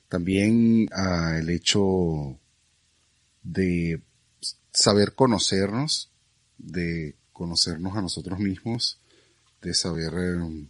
también 0.08 0.88
el 1.36 1.50
hecho 1.50 2.38
de 3.42 4.02
saber 4.72 5.14
conocernos, 5.14 6.10
de 6.58 7.16
conocernos 7.32 7.96
a 7.96 8.02
nosotros 8.02 8.38
mismos, 8.38 9.00
de 9.62 9.74
saber 9.74 10.12
eh, 10.14 10.68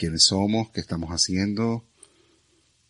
quiénes 0.00 0.24
somos, 0.24 0.70
qué 0.70 0.80
estamos 0.80 1.10
haciendo. 1.10 1.84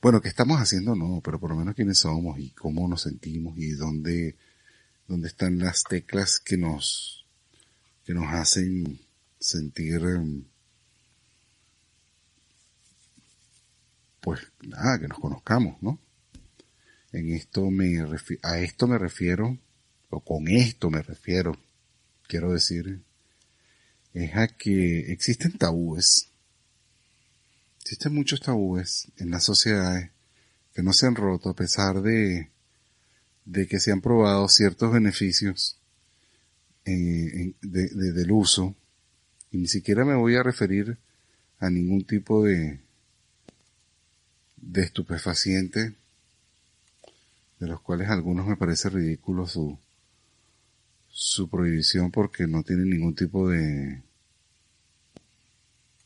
Bueno, 0.00 0.20
qué 0.20 0.28
estamos 0.28 0.58
haciendo 0.60 0.94
no, 0.94 1.20
pero 1.24 1.40
por 1.40 1.50
lo 1.50 1.56
menos 1.56 1.74
quiénes 1.74 1.98
somos 1.98 2.38
y 2.38 2.50
cómo 2.50 2.86
nos 2.86 3.02
sentimos 3.02 3.58
y 3.58 3.72
dónde, 3.72 4.36
dónde 5.08 5.26
están 5.26 5.58
las 5.58 5.82
teclas 5.82 6.38
que 6.38 6.56
nos, 6.56 7.26
que 8.04 8.14
nos 8.14 8.32
hacen 8.32 9.00
sentir 9.40 10.00
eh, 10.06 10.44
pues 14.20 14.40
nada, 14.62 15.00
que 15.00 15.08
nos 15.08 15.18
conozcamos, 15.18 15.82
¿no? 15.82 15.98
En 17.10 17.32
esto 17.32 17.72
me 17.72 18.06
a 18.42 18.58
esto 18.60 18.86
me 18.86 18.98
refiero, 18.98 19.58
o 20.10 20.20
con 20.20 20.46
esto 20.46 20.90
me 20.90 21.02
refiero, 21.02 21.58
quiero 22.28 22.52
decir, 22.52 23.02
es 24.14 24.36
a 24.36 24.46
que 24.46 25.10
existen 25.10 25.58
tabúes, 25.58 26.29
existen 27.82 28.14
muchos 28.14 28.40
tabúes 28.40 29.08
en 29.16 29.30
las 29.30 29.44
sociedades 29.44 30.10
que 30.74 30.82
no 30.82 30.92
se 30.92 31.06
han 31.06 31.16
roto 31.16 31.50
a 31.50 31.56
pesar 31.56 32.02
de, 32.02 32.50
de 33.44 33.66
que 33.66 33.80
se 33.80 33.90
han 33.90 34.00
probado 34.00 34.48
ciertos 34.48 34.92
beneficios 34.92 35.78
eh, 36.84 37.54
de, 37.60 38.12
del 38.12 38.32
uso, 38.32 38.74
y 39.50 39.58
ni 39.58 39.66
siquiera 39.66 40.04
me 40.04 40.14
voy 40.14 40.36
a 40.36 40.42
referir 40.42 40.98
a 41.58 41.68
ningún 41.68 42.04
tipo 42.04 42.44
de, 42.44 42.80
de 44.56 44.82
estupefacientes, 44.82 45.92
de 47.58 47.66
los 47.66 47.80
cuales 47.82 48.08
algunos 48.08 48.46
me 48.46 48.56
parece 48.56 48.88
ridículo 48.88 49.46
su, 49.46 49.78
su 51.08 51.50
prohibición 51.50 52.10
porque 52.10 52.46
no 52.46 52.62
tiene 52.62 52.84
ningún 52.84 53.14
tipo 53.14 53.48
de, 53.48 54.02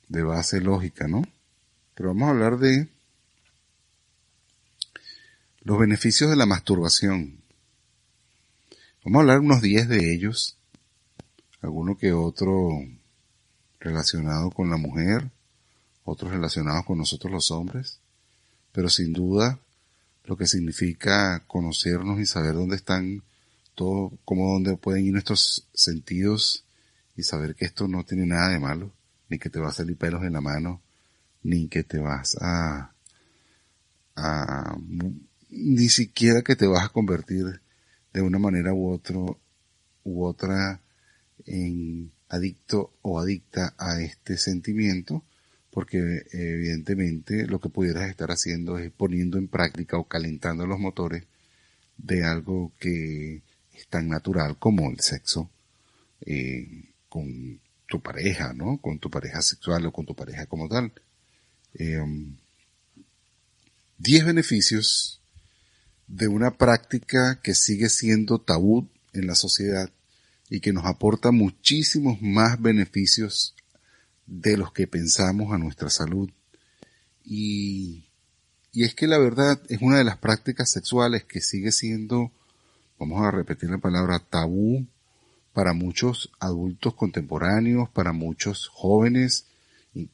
de 0.08 0.22
base 0.22 0.60
lógica, 0.60 1.06
¿no? 1.06 1.22
Pero 1.94 2.08
vamos 2.08 2.28
a 2.28 2.30
hablar 2.30 2.58
de 2.58 2.88
los 5.62 5.78
beneficios 5.78 6.30
de 6.30 6.36
la 6.36 6.46
masturbación. 6.46 7.40
Vamos 9.04 9.18
a 9.18 9.20
hablar 9.20 9.40
unos 9.40 9.62
10 9.62 9.88
de 9.88 10.14
ellos, 10.14 10.56
alguno 11.60 11.96
que 11.96 12.12
otro 12.12 12.70
relacionado 13.80 14.50
con 14.50 14.70
la 14.70 14.76
mujer, 14.76 15.30
otros 16.04 16.32
relacionados 16.32 16.84
con 16.84 16.98
nosotros 16.98 17.32
los 17.32 17.50
hombres, 17.50 17.98
pero 18.72 18.88
sin 18.88 19.12
duda 19.12 19.58
lo 20.24 20.36
que 20.36 20.46
significa 20.46 21.44
conocernos 21.46 22.18
y 22.18 22.26
saber 22.26 22.54
dónde 22.54 22.76
están 22.76 23.22
todo, 23.74 24.12
cómo 24.24 24.52
dónde 24.52 24.76
pueden 24.76 25.04
ir 25.04 25.12
nuestros 25.12 25.66
sentidos 25.74 26.64
y 27.16 27.22
saber 27.22 27.54
que 27.54 27.66
esto 27.66 27.86
no 27.88 28.04
tiene 28.04 28.26
nada 28.26 28.48
de 28.48 28.58
malo, 28.58 28.90
ni 29.28 29.38
que 29.38 29.50
te 29.50 29.60
va 29.60 29.68
a 29.68 29.72
salir 29.72 29.96
pelos 29.96 30.24
en 30.24 30.32
la 30.32 30.40
mano, 30.40 30.80
ni 31.44 31.68
que 31.68 31.84
te 31.84 31.98
vas 31.98 32.36
a, 32.40 32.92
a 34.16 34.76
ni 35.50 35.88
siquiera 35.88 36.42
que 36.42 36.56
te 36.56 36.66
vas 36.66 36.84
a 36.84 36.88
convertir 36.88 37.60
de 38.12 38.22
una 38.22 38.38
manera 38.38 38.74
u 38.74 38.90
otro 38.92 39.38
u 40.02 40.24
otra 40.24 40.80
en 41.46 42.10
adicto 42.28 42.92
o 43.02 43.20
adicta 43.20 43.74
a 43.78 44.00
este 44.00 44.36
sentimiento, 44.36 45.22
porque 45.70 46.22
evidentemente 46.32 47.46
lo 47.46 47.60
que 47.60 47.68
pudieras 47.68 48.08
estar 48.08 48.30
haciendo 48.30 48.78
es 48.78 48.90
poniendo 48.90 49.38
en 49.38 49.48
práctica 49.48 49.98
o 49.98 50.04
calentando 50.04 50.66
los 50.66 50.78
motores 50.78 51.24
de 51.96 52.24
algo 52.24 52.72
que 52.78 53.42
es 53.72 53.86
tan 53.88 54.08
natural 54.08 54.58
como 54.58 54.90
el 54.90 55.00
sexo 55.00 55.50
eh, 56.20 56.90
con 57.08 57.60
tu 57.86 58.00
pareja, 58.00 58.52
¿no? 58.54 58.78
Con 58.78 58.98
tu 58.98 59.10
pareja 59.10 59.42
sexual 59.42 59.86
o 59.86 59.92
con 59.92 60.06
tu 60.06 60.14
pareja 60.14 60.46
como 60.46 60.68
tal. 60.68 60.92
Eh, 61.74 62.00
diez 63.98 64.24
beneficios 64.24 65.20
de 66.06 66.28
una 66.28 66.56
práctica 66.56 67.40
que 67.42 67.54
sigue 67.54 67.88
siendo 67.88 68.40
tabú 68.40 68.88
en 69.12 69.26
la 69.26 69.34
sociedad 69.34 69.90
y 70.50 70.60
que 70.60 70.72
nos 70.72 70.84
aporta 70.84 71.30
muchísimos 71.30 72.20
más 72.20 72.60
beneficios 72.60 73.54
de 74.26 74.56
los 74.56 74.72
que 74.72 74.86
pensamos 74.86 75.52
a 75.52 75.58
nuestra 75.58 75.90
salud. 75.90 76.30
Y, 77.24 78.04
y 78.72 78.84
es 78.84 78.94
que 78.94 79.06
la 79.06 79.18
verdad 79.18 79.60
es 79.68 79.80
una 79.80 79.98
de 79.98 80.04
las 80.04 80.18
prácticas 80.18 80.70
sexuales 80.70 81.24
que 81.24 81.40
sigue 81.40 81.72
siendo, 81.72 82.30
vamos 82.98 83.22
a 83.22 83.30
repetir 83.30 83.70
la 83.70 83.78
palabra, 83.78 84.18
tabú 84.18 84.86
para 85.52 85.72
muchos 85.72 86.30
adultos 86.40 86.94
contemporáneos, 86.94 87.88
para 87.88 88.12
muchos 88.12 88.68
jóvenes, 88.68 89.46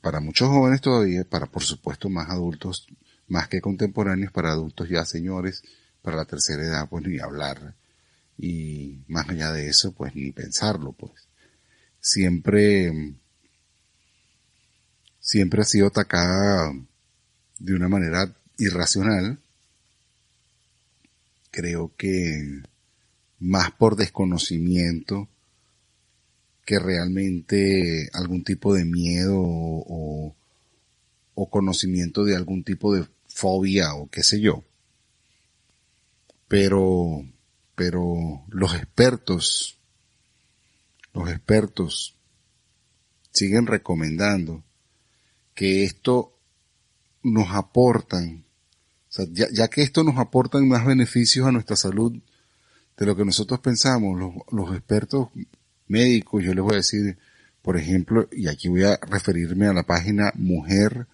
para 0.00 0.20
muchos 0.20 0.48
jóvenes 0.48 0.80
todavía, 0.80 1.24
para 1.24 1.46
por 1.46 1.62
supuesto 1.62 2.08
más 2.08 2.28
adultos, 2.30 2.86
más 3.28 3.48
que 3.48 3.60
contemporáneos, 3.60 4.32
para 4.32 4.50
adultos 4.50 4.88
ya 4.88 5.04
señores, 5.04 5.62
para 6.02 6.16
la 6.16 6.24
tercera 6.24 6.62
edad, 6.64 6.88
pues 6.88 7.04
ni 7.06 7.18
hablar. 7.18 7.74
Y 8.36 9.04
más 9.06 9.28
allá 9.28 9.52
de 9.52 9.68
eso, 9.68 9.92
pues 9.92 10.14
ni 10.14 10.32
pensarlo, 10.32 10.92
pues. 10.92 11.28
Siempre, 12.00 13.14
siempre 15.18 15.62
ha 15.62 15.64
sido 15.64 15.88
atacada 15.88 16.72
de 17.58 17.74
una 17.74 17.88
manera 17.88 18.34
irracional. 18.56 19.38
Creo 21.50 21.94
que 21.96 22.62
más 23.38 23.70
por 23.72 23.96
desconocimiento 23.96 25.28
que 26.70 26.78
realmente 26.78 28.08
algún 28.12 28.44
tipo 28.44 28.74
de 28.74 28.84
miedo 28.84 29.34
o, 29.36 30.36
o 31.34 31.50
conocimiento 31.50 32.22
de 32.22 32.36
algún 32.36 32.62
tipo 32.62 32.94
de 32.94 33.08
fobia 33.26 33.92
o 33.96 34.08
qué 34.08 34.22
sé 34.22 34.40
yo. 34.40 34.62
Pero, 36.46 37.24
pero 37.74 38.44
los 38.50 38.76
expertos, 38.76 39.80
los 41.12 41.28
expertos 41.28 42.14
siguen 43.32 43.66
recomendando 43.66 44.62
que 45.56 45.82
esto 45.82 46.38
nos 47.24 47.48
aportan, 47.50 48.44
ya, 49.32 49.48
ya, 49.52 49.66
que 49.66 49.82
esto 49.82 50.04
nos 50.04 50.18
aportan 50.18 50.68
más 50.68 50.86
beneficios 50.86 51.48
a 51.48 51.52
nuestra 51.52 51.74
salud 51.74 52.16
de 52.96 53.06
lo 53.06 53.16
que 53.16 53.24
nosotros 53.24 53.58
pensamos, 53.58 54.16
los, 54.16 54.34
los 54.52 54.76
expertos 54.76 55.30
médicos, 55.90 56.42
yo 56.42 56.54
les 56.54 56.62
voy 56.62 56.74
a 56.74 56.76
decir, 56.76 57.18
por 57.62 57.76
ejemplo, 57.76 58.28
y 58.32 58.48
aquí 58.48 58.68
voy 58.68 58.84
a 58.84 58.98
referirme 59.02 59.66
a 59.66 59.74
la 59.74 59.82
página 59.82 60.32
Mujer 60.36 61.06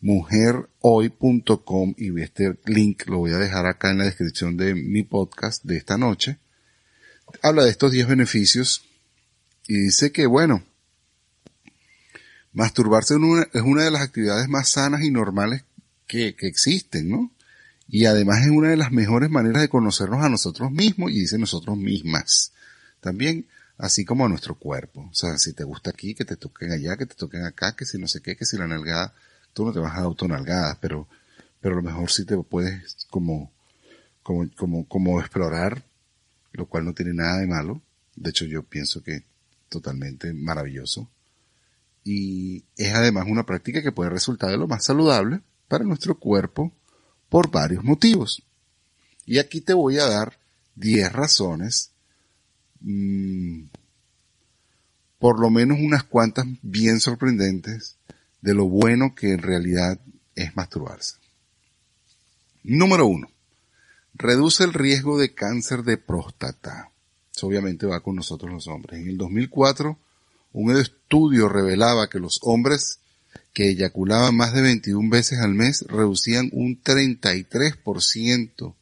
mujerhoy.com 0.00 1.94
y 1.96 2.20
este 2.20 2.58
link 2.64 3.06
lo 3.06 3.18
voy 3.18 3.32
a 3.32 3.38
dejar 3.38 3.66
acá 3.66 3.90
en 3.90 3.98
la 3.98 4.04
descripción 4.04 4.56
de 4.56 4.74
mi 4.74 5.02
podcast 5.02 5.64
de 5.64 5.76
esta 5.76 5.98
noche. 5.98 6.38
Habla 7.42 7.64
de 7.64 7.70
estos 7.70 7.92
10 7.92 8.08
beneficios 8.08 8.84
y 9.66 9.74
dice 9.74 10.10
que 10.10 10.26
bueno, 10.26 10.64
masturbarse 12.52 13.14
es 13.52 13.62
una 13.62 13.84
de 13.84 13.90
las 13.90 14.02
actividades 14.02 14.48
más 14.48 14.70
sanas 14.70 15.02
y 15.02 15.10
normales 15.10 15.64
que, 16.06 16.34
que 16.34 16.46
existen, 16.46 17.08
¿no? 17.08 17.30
Y 17.86 18.06
además 18.06 18.42
es 18.42 18.50
una 18.50 18.70
de 18.70 18.76
las 18.76 18.92
mejores 18.92 19.30
maneras 19.30 19.62
de 19.62 19.68
conocernos 19.68 20.24
a 20.24 20.28
nosotros 20.28 20.70
mismos 20.70 21.10
y 21.10 21.20
dice 21.20 21.38
nosotros 21.38 21.76
mismas. 21.76 22.52
También 23.00 23.46
así 23.80 24.04
como 24.04 24.24
a 24.24 24.28
nuestro 24.28 24.54
cuerpo. 24.54 25.08
O 25.10 25.14
sea, 25.14 25.36
si 25.38 25.52
te 25.52 25.64
gusta 25.64 25.90
aquí, 25.90 26.14
que 26.14 26.24
te 26.24 26.36
toquen 26.36 26.72
allá, 26.72 26.96
que 26.96 27.06
te 27.06 27.14
toquen 27.14 27.44
acá, 27.44 27.74
que 27.74 27.84
si 27.84 27.98
no 27.98 28.06
sé 28.06 28.20
qué, 28.20 28.36
que 28.36 28.44
si 28.44 28.56
la 28.56 28.66
nalgada 28.66 29.14
tú 29.52 29.64
no 29.64 29.72
te 29.72 29.80
vas 29.80 29.94
a 29.94 30.02
autonalgadas, 30.02 30.78
pero, 30.80 31.08
pero 31.60 31.74
a 31.74 31.76
lo 31.76 31.82
mejor 31.82 32.10
sí 32.10 32.24
te 32.24 32.36
puedes 32.38 33.06
como, 33.10 33.52
como, 34.22 34.48
como, 34.56 34.86
como 34.86 35.20
explorar, 35.20 35.82
lo 36.52 36.66
cual 36.66 36.84
no 36.84 36.94
tiene 36.94 37.14
nada 37.14 37.38
de 37.38 37.46
malo. 37.46 37.82
De 38.16 38.30
hecho, 38.30 38.44
yo 38.44 38.62
pienso 38.62 39.02
que 39.02 39.24
totalmente 39.68 40.32
maravilloso. 40.32 41.10
Y 42.04 42.64
es 42.76 42.94
además 42.94 43.26
una 43.28 43.46
práctica 43.46 43.82
que 43.82 43.92
puede 43.92 44.10
resultar 44.10 44.50
de 44.50 44.58
lo 44.58 44.66
más 44.66 44.84
saludable 44.84 45.40
para 45.68 45.84
nuestro 45.84 46.18
cuerpo 46.18 46.72
por 47.28 47.50
varios 47.50 47.84
motivos. 47.84 48.42
Y 49.24 49.38
aquí 49.38 49.60
te 49.60 49.74
voy 49.74 49.98
a 49.98 50.06
dar 50.06 50.38
10 50.74 51.12
razones, 51.12 51.89
mmm, 52.80 53.64
por 55.18 55.38
lo 55.38 55.50
menos 55.50 55.78
unas 55.80 56.04
cuantas 56.04 56.46
bien 56.62 57.00
sorprendentes, 57.00 57.96
de 58.40 58.54
lo 58.54 58.66
bueno 58.66 59.14
que 59.14 59.32
en 59.32 59.42
realidad 59.42 60.00
es 60.34 60.56
masturbarse. 60.56 61.16
Número 62.62 63.06
uno, 63.06 63.30
reduce 64.14 64.64
el 64.64 64.72
riesgo 64.72 65.18
de 65.18 65.34
cáncer 65.34 65.82
de 65.82 65.98
próstata. 65.98 66.90
Obviamente 67.42 67.86
va 67.86 68.00
con 68.00 68.16
nosotros 68.16 68.52
los 68.52 68.66
hombres. 68.66 69.00
En 69.00 69.08
el 69.08 69.16
2004, 69.16 69.98
un 70.52 70.76
estudio 70.76 71.48
revelaba 71.48 72.10
que 72.10 72.18
los 72.18 72.38
hombres 72.42 72.98
que 73.52 73.68
eyaculaban 73.68 74.36
más 74.36 74.52
de 74.52 74.60
21 74.62 75.08
veces 75.08 75.38
al 75.40 75.54
mes 75.54 75.84
reducían 75.88 76.50
un 76.52 76.82
33% 76.82 78.74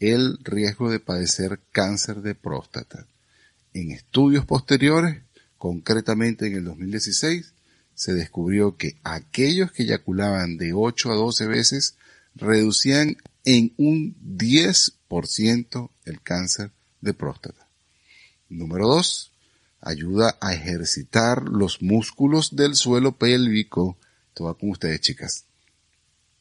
el 0.00 0.38
riesgo 0.44 0.90
de 0.90 1.00
padecer 1.00 1.60
cáncer 1.72 2.22
de 2.22 2.34
próstata. 2.34 3.06
En 3.74 3.90
estudios 3.90 4.44
posteriores, 4.44 5.22
concretamente 5.56 6.46
en 6.46 6.54
el 6.54 6.64
2016, 6.64 7.54
se 7.94 8.14
descubrió 8.14 8.76
que 8.76 8.98
aquellos 9.02 9.72
que 9.72 9.82
eyaculaban 9.82 10.56
de 10.56 10.72
8 10.72 11.10
a 11.10 11.14
12 11.14 11.46
veces 11.46 11.96
reducían 12.34 13.16
en 13.44 13.74
un 13.76 14.16
10% 14.36 15.90
el 16.04 16.22
cáncer 16.22 16.70
de 17.00 17.14
próstata. 17.14 17.68
Número 18.48 18.86
2. 18.88 19.32
Ayuda 19.80 20.38
a 20.40 20.54
ejercitar 20.54 21.48
los 21.48 21.82
músculos 21.82 22.56
del 22.56 22.74
suelo 22.74 23.16
pélvico. 23.16 23.98
Esto 24.28 24.44
va 24.44 24.54
con 24.54 24.70
ustedes, 24.70 25.00
chicas. 25.00 25.44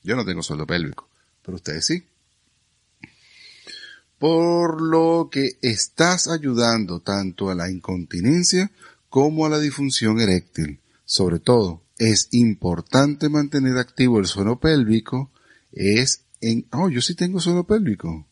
Yo 0.04 0.16
no 0.16 0.26
tengo 0.26 0.44
suelo 0.44 0.66
pélvico, 0.66 1.10
pero 1.44 1.56
ustedes 1.56 1.86
sí. 1.86 2.04
Por 4.20 4.82
lo 4.82 5.30
que 5.32 5.58
estás 5.62 6.28
ayudando 6.28 7.02
tanto 7.02 7.50
a 7.50 7.56
la 7.56 7.70
incontinencia 7.70 8.72
como 9.10 9.46
a 9.46 9.50
la 9.50 9.60
disfunción 9.60 10.20
eréctil 10.20 10.80
sobre 11.08 11.40
todo, 11.40 11.86
es 11.98 12.28
importante 12.32 13.30
mantener 13.30 13.78
activo 13.78 14.20
el 14.20 14.28
suelo 14.28 14.60
pélvico, 14.60 15.32
es 15.72 16.26
en, 16.42 16.68
oh, 16.74 16.90
yo 16.90 17.02
sí 17.02 17.16
tengo 17.16 17.40
suelo 17.40 17.66
pélvico. 17.66 18.28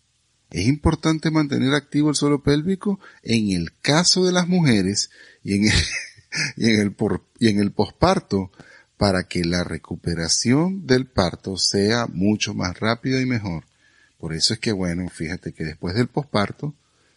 Es 0.52 0.67
importante 0.67 1.32
mantener 1.32 1.74
activo 1.74 2.10
el 2.10 2.15
suelo 2.15 2.43
pélvico 2.43 3.00
en 3.24 3.52
el 3.52 3.71
caso 3.82 4.26
de 4.26 4.34
las 4.34 4.50
mujeres 4.50 5.10
y 5.41 5.56
en 5.56 5.63
el, 5.67 5.84
y 6.58 6.69
en 6.69 6.82
el, 6.82 6.95
y 7.39 7.48
en 7.48 7.60
el 7.60 7.71
posparto 7.71 8.52
para 8.98 9.24
que 9.24 9.45
la 9.45 9.63
recuperación 9.63 10.86
del 10.86 11.08
parto 11.08 11.56
sea 11.56 12.08
mucho 12.08 12.54
más 12.54 12.78
rápida 12.78 13.21
y 13.21 13.26
mejor. 13.26 13.63
Por 14.19 14.34
eso 14.34 14.54
es 14.54 14.60
que 14.60 14.71
bueno, 14.71 15.08
fíjate 15.10 15.54
que 15.54 15.63
después 15.63 15.95
del 15.95 16.08
posparto, 16.08 16.73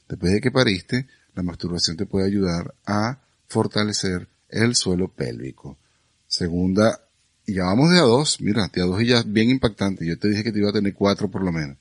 después 0.08 0.32
de 0.32 0.40
que 0.40 0.50
pariste, 0.50 1.06
la 1.34 1.42
masturbación 1.42 1.96
te 1.96 2.06
puede 2.06 2.26
ayudar 2.26 2.74
a 2.87 3.18
fortalecer 3.46 4.28
el 4.48 4.74
suelo 4.74 5.08
pélvico. 5.08 5.78
Segunda, 6.26 7.00
y 7.46 7.54
ya 7.54 7.64
vamos 7.64 7.90
de 7.90 7.98
a 7.98 8.02
dos, 8.02 8.40
mira, 8.40 8.68
de 8.72 8.82
a 8.82 8.84
dos 8.84 9.00
y 9.00 9.06
ya 9.06 9.22
bien 9.22 9.50
impactante. 9.50 10.06
Yo 10.06 10.18
te 10.18 10.28
dije 10.28 10.44
que 10.44 10.52
te 10.52 10.58
iba 10.58 10.70
a 10.70 10.72
tener 10.72 10.94
cuatro 10.94 11.30
por 11.30 11.42
lo 11.42 11.52
menos. 11.52 11.76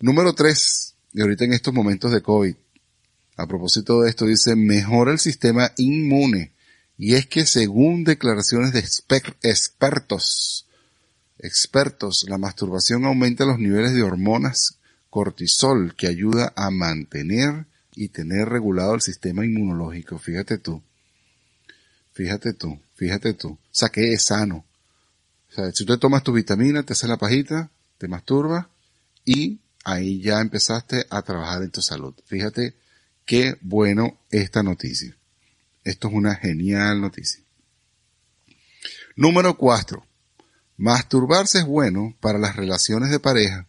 Número 0.00 0.34
tres, 0.34 0.94
y 1.12 1.20
ahorita 1.20 1.44
en 1.44 1.52
estos 1.52 1.74
momentos 1.74 2.10
de 2.10 2.22
COVID, 2.22 2.54
a 3.36 3.46
propósito 3.46 4.00
de 4.00 4.10
esto, 4.10 4.26
dice, 4.26 4.56
mejora 4.56 5.12
el 5.12 5.18
sistema 5.18 5.72
inmune. 5.76 6.52
Y 6.98 7.14
es 7.14 7.26
que 7.26 7.46
según 7.46 8.04
declaraciones 8.04 8.72
de 8.72 8.80
expertos, 8.80 10.66
expertos, 11.42 12.24
la 12.28 12.38
masturbación 12.38 13.04
aumenta 13.04 13.44
los 13.44 13.58
niveles 13.58 13.94
de 13.94 14.02
hormonas 14.02 14.78
cortisol 15.10 15.94
que 15.96 16.06
ayuda 16.06 16.52
a 16.56 16.70
mantener 16.70 17.66
y 17.94 18.08
tener 18.08 18.48
regulado 18.48 18.94
el 18.94 19.00
sistema 19.00 19.44
inmunológico. 19.44 20.18
Fíjate 20.18 20.58
tú. 20.58 20.82
Fíjate 22.12 22.52
tú, 22.52 22.80
fíjate 22.94 23.34
tú. 23.34 23.50
O 23.50 23.58
sea, 23.70 23.88
que 23.88 24.12
es 24.12 24.24
sano. 24.24 24.64
O 25.50 25.52
sea, 25.52 25.72
si 25.72 25.84
tú 25.84 25.94
te 25.94 25.98
tomas 25.98 26.22
tu 26.22 26.32
vitamina, 26.32 26.82
te 26.82 26.92
haces 26.92 27.08
la 27.08 27.16
pajita, 27.16 27.70
te 27.98 28.08
masturbas 28.08 28.66
y 29.24 29.60
ahí 29.84 30.20
ya 30.20 30.40
empezaste 30.40 31.06
a 31.10 31.22
trabajar 31.22 31.62
en 31.62 31.70
tu 31.70 31.82
salud. 31.82 32.14
Fíjate 32.26 32.74
qué 33.24 33.56
bueno 33.60 34.18
esta 34.30 34.62
noticia. 34.62 35.16
Esto 35.84 36.08
es 36.08 36.14
una 36.14 36.34
genial 36.36 37.00
noticia. 37.00 37.42
Número 39.16 39.56
cuatro. 39.56 40.06
Masturbarse 40.80 41.58
es 41.58 41.66
bueno 41.66 42.16
para 42.20 42.38
las 42.38 42.56
relaciones 42.56 43.10
de 43.10 43.20
pareja. 43.20 43.66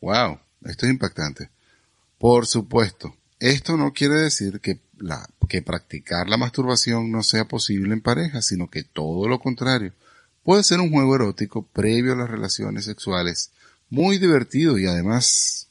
Wow, 0.00 0.38
esto 0.64 0.86
es 0.86 0.92
impactante. 0.92 1.50
Por 2.20 2.46
supuesto, 2.46 3.16
esto 3.40 3.76
no 3.76 3.92
quiere 3.92 4.14
decir 4.14 4.60
que, 4.60 4.78
que 5.48 5.60
practicar 5.60 6.28
la 6.28 6.36
masturbación 6.36 7.10
no 7.10 7.24
sea 7.24 7.46
posible 7.46 7.92
en 7.94 8.00
pareja, 8.00 8.42
sino 8.42 8.70
que 8.70 8.84
todo 8.84 9.26
lo 9.26 9.40
contrario. 9.40 9.92
Puede 10.44 10.62
ser 10.62 10.78
un 10.78 10.92
juego 10.92 11.16
erótico 11.16 11.66
previo 11.66 12.12
a 12.12 12.18
las 12.18 12.30
relaciones 12.30 12.84
sexuales, 12.84 13.50
muy 13.88 14.18
divertido 14.18 14.78
y 14.78 14.86
además 14.86 15.66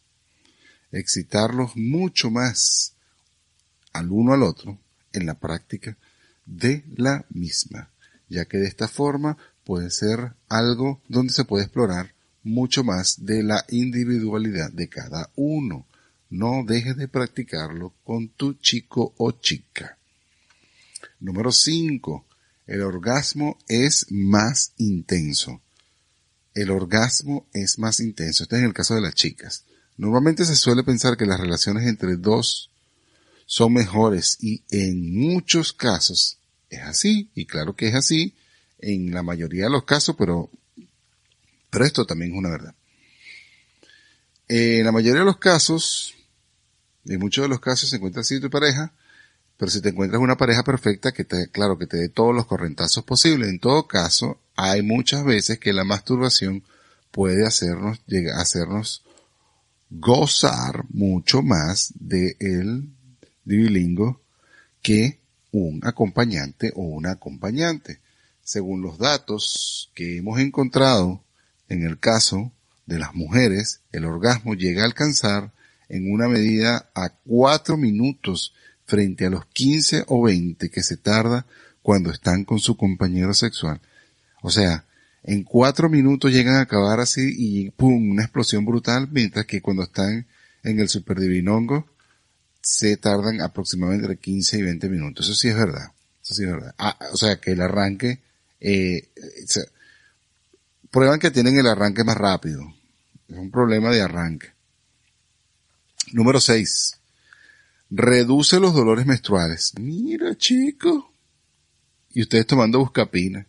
excitarlos 0.92 1.78
mucho 1.78 2.32
más 2.32 2.96
al 3.94 4.12
uno 4.12 4.34
al 4.34 4.44
otro 4.44 4.78
en 5.14 5.26
la 5.26 5.36
práctica 5.36 5.96
de 6.46 6.84
la 6.98 7.24
misma, 7.30 7.92
ya 8.30 8.46
que 8.46 8.58
de 8.58 8.68
esta 8.68 8.88
forma 8.88 9.38
puede 9.64 9.92
ser 9.92 10.34
algo 10.48 11.02
donde 11.08 11.34
se 11.34 11.46
puede 11.46 11.66
explorar 11.66 12.14
mucho 12.44 12.84
más 12.84 13.26
de 13.26 13.44
la 13.44 13.66
individualidad 13.70 14.72
de 14.72 14.88
cada 14.88 15.30
uno. 15.36 15.86
No 16.30 16.64
dejes 16.66 16.96
de 16.96 17.08
practicarlo 17.08 17.94
con 18.04 18.30
tu 18.30 18.54
chico 18.54 19.14
o 19.18 19.32
chica. 19.32 19.98
Número 21.20 21.52
5. 21.52 22.26
El 22.68 22.82
orgasmo 22.82 23.58
es 23.68 24.06
más 24.12 24.74
intenso. 24.78 25.62
El 26.54 26.72
orgasmo 26.72 27.48
es 27.54 27.80
más 27.80 28.00
intenso. 28.00 28.44
Este 28.44 28.56
es 28.56 28.62
en 28.62 28.68
el 28.68 28.74
caso 28.74 28.96
de 28.96 29.02
las 29.02 29.16
chicas. 29.16 29.66
Normalmente 29.98 30.46
se 30.46 30.56
suele 30.56 30.84
pensar 30.84 31.18
que 31.18 31.26
las 31.26 31.40
relaciones 31.40 31.88
entre 31.88 32.16
dos 32.16 32.72
son 33.46 33.74
mejores 33.74 34.38
y 34.40 34.64
en 34.70 35.14
muchos 35.16 35.74
casos 35.74 36.39
es 36.70 36.82
así, 36.82 37.30
y 37.36 37.46
claro 37.46 37.76
que 37.76 37.88
es 37.88 37.96
así 37.96 38.36
en 38.80 39.12
la 39.12 39.24
mayoría 39.24 39.66
de 39.66 39.70
los 39.70 39.84
casos, 39.84 40.16
pero, 40.18 40.50
pero 41.70 41.86
esto 41.86 42.06
también 42.06 42.32
es 42.32 42.38
una 42.38 42.50
verdad. 42.50 42.76
En 44.48 44.84
la 44.84 44.92
mayoría 44.92 45.20
de 45.20 45.26
los 45.26 45.38
casos, 45.38 46.16
en 47.06 47.20
muchos 47.20 47.44
de 47.44 47.50
los 47.50 47.60
casos 47.60 47.90
se 47.90 47.98
encuentra 47.98 48.22
así 48.22 48.40
tu 48.40 48.50
pareja, 48.50 48.94
pero 49.58 49.70
si 49.72 49.82
te 49.82 49.90
encuentras 49.90 50.22
una 50.22 50.38
pareja 50.38 50.64
perfecta 50.64 51.12
que 51.12 51.26
te, 51.26 51.50
claro, 51.50 51.78
que 51.78 51.86
te 51.86 51.98
dé 51.98 52.10
todos 52.10 52.34
los 52.34 52.46
correntazos 52.46 53.04
posibles, 53.04 53.50
en 53.50 53.60
todo 53.60 53.88
caso, 53.88 54.40
hay 54.56 54.82
muchas 54.82 55.26
veces 55.26 55.60
que 55.60 55.74
la 55.74 55.84
masturbación 55.84 56.64
puede 57.12 57.46
hacernos, 57.46 58.00
hacernos 58.36 59.04
gozar 59.90 60.86
mucho 60.90 61.42
más 61.42 61.94
de 62.00 62.38
divilingo 63.44 64.22
que 64.82 65.19
un 65.52 65.82
acompañante 65.84 66.72
o 66.76 66.84
una 66.84 67.12
acompañante. 67.12 68.00
Según 68.44 68.82
los 68.82 68.98
datos 68.98 69.92
que 69.94 70.18
hemos 70.18 70.40
encontrado, 70.40 71.24
en 71.68 71.84
el 71.84 72.00
caso 72.00 72.52
de 72.86 73.00
las 73.00 73.14
mujeres, 73.14 73.82
el 73.92 74.06
orgasmo 74.06 74.56
llega 74.56 74.82
a 74.82 74.86
alcanzar 74.86 75.52
en 75.88 76.12
una 76.12 76.28
medida 76.28 76.90
a 76.96 77.10
cuatro 77.10 77.78
minutos 77.78 78.54
frente 78.86 79.26
a 79.26 79.30
los 79.30 79.46
15 79.46 80.06
o 80.08 80.24
20 80.24 80.70
que 80.70 80.82
se 80.82 80.98
tarda 80.98 81.46
cuando 81.82 82.12
están 82.12 82.44
con 82.44 82.60
su 82.60 82.76
compañero 82.76 83.34
sexual. 83.34 83.82
O 84.42 84.50
sea, 84.50 84.86
en 85.24 85.44
cuatro 85.44 85.90
minutos 85.90 86.32
llegan 86.32 86.56
a 86.56 86.62
acabar 86.62 87.00
así 87.00 87.34
y 87.38 87.70
pum, 87.72 88.12
una 88.12 88.24
explosión 88.24 88.66
brutal, 88.66 89.10
mientras 89.12 89.46
que 89.46 89.62
cuando 89.62 89.84
están 89.84 90.26
en 90.64 90.80
el 90.80 90.90
superdivinongo 90.90 91.88
se 92.62 92.98
tardan 92.98 93.42
aproximadamente 93.42 94.06
entre 94.06 94.20
15 94.20 94.58
y 94.58 94.62
20 94.64 94.90
minutos. 94.90 95.26
Eso 95.26 95.36
sí 95.36 95.48
es 95.50 95.56
verdad. 95.56 95.92
Eso 96.24 96.34
sí 96.34 96.44
es 96.44 96.52
verdad. 96.52 96.76
Ah, 96.78 96.98
o 97.12 97.18
sea, 97.18 97.40
que 97.40 97.52
el 97.52 97.62
arranque, 97.62 98.20
eh, 98.60 99.10
prueban 100.92 101.20
que 101.20 101.32
tienen 101.32 101.58
el 101.58 101.68
arranque 101.68 102.04
más 102.04 102.18
rápido. 102.18 102.62
Es 103.28 103.38
un 103.38 103.52
problema 103.52 103.92
de 103.92 104.02
arranque. 104.02 104.52
Número 106.12 106.40
6. 106.40 106.98
Reduce 107.92 108.60
los 108.60 108.74
dolores 108.74 109.06
menstruales. 109.06 109.74
Mira, 109.80 110.36
chico. 110.36 111.12
Y 112.12 112.24
ustedes 112.24 112.48
tomando 112.48 112.80
buscapina. 112.80 113.46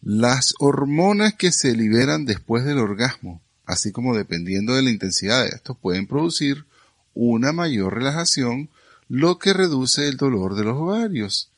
Las 0.00 0.54
hormonas 0.58 1.34
que 1.34 1.52
se 1.52 1.76
liberan 1.76 2.24
después 2.24 2.64
del 2.64 2.78
orgasmo, 2.78 3.40
así 3.66 3.92
como 3.92 4.16
dependiendo 4.16 4.74
de 4.74 4.82
la 4.82 4.90
intensidad 4.90 5.44
de 5.44 5.50
estos, 5.50 5.76
pueden 5.78 6.06
producir 6.06 6.64
una 7.14 7.52
mayor 7.52 7.94
relajación, 7.94 8.70
lo 9.08 9.38
que 9.38 9.52
reduce 9.52 10.08
el 10.08 10.16
dolor 10.16 10.54
de 10.54 10.64
los 10.64 10.76
ovarios. 10.76 11.50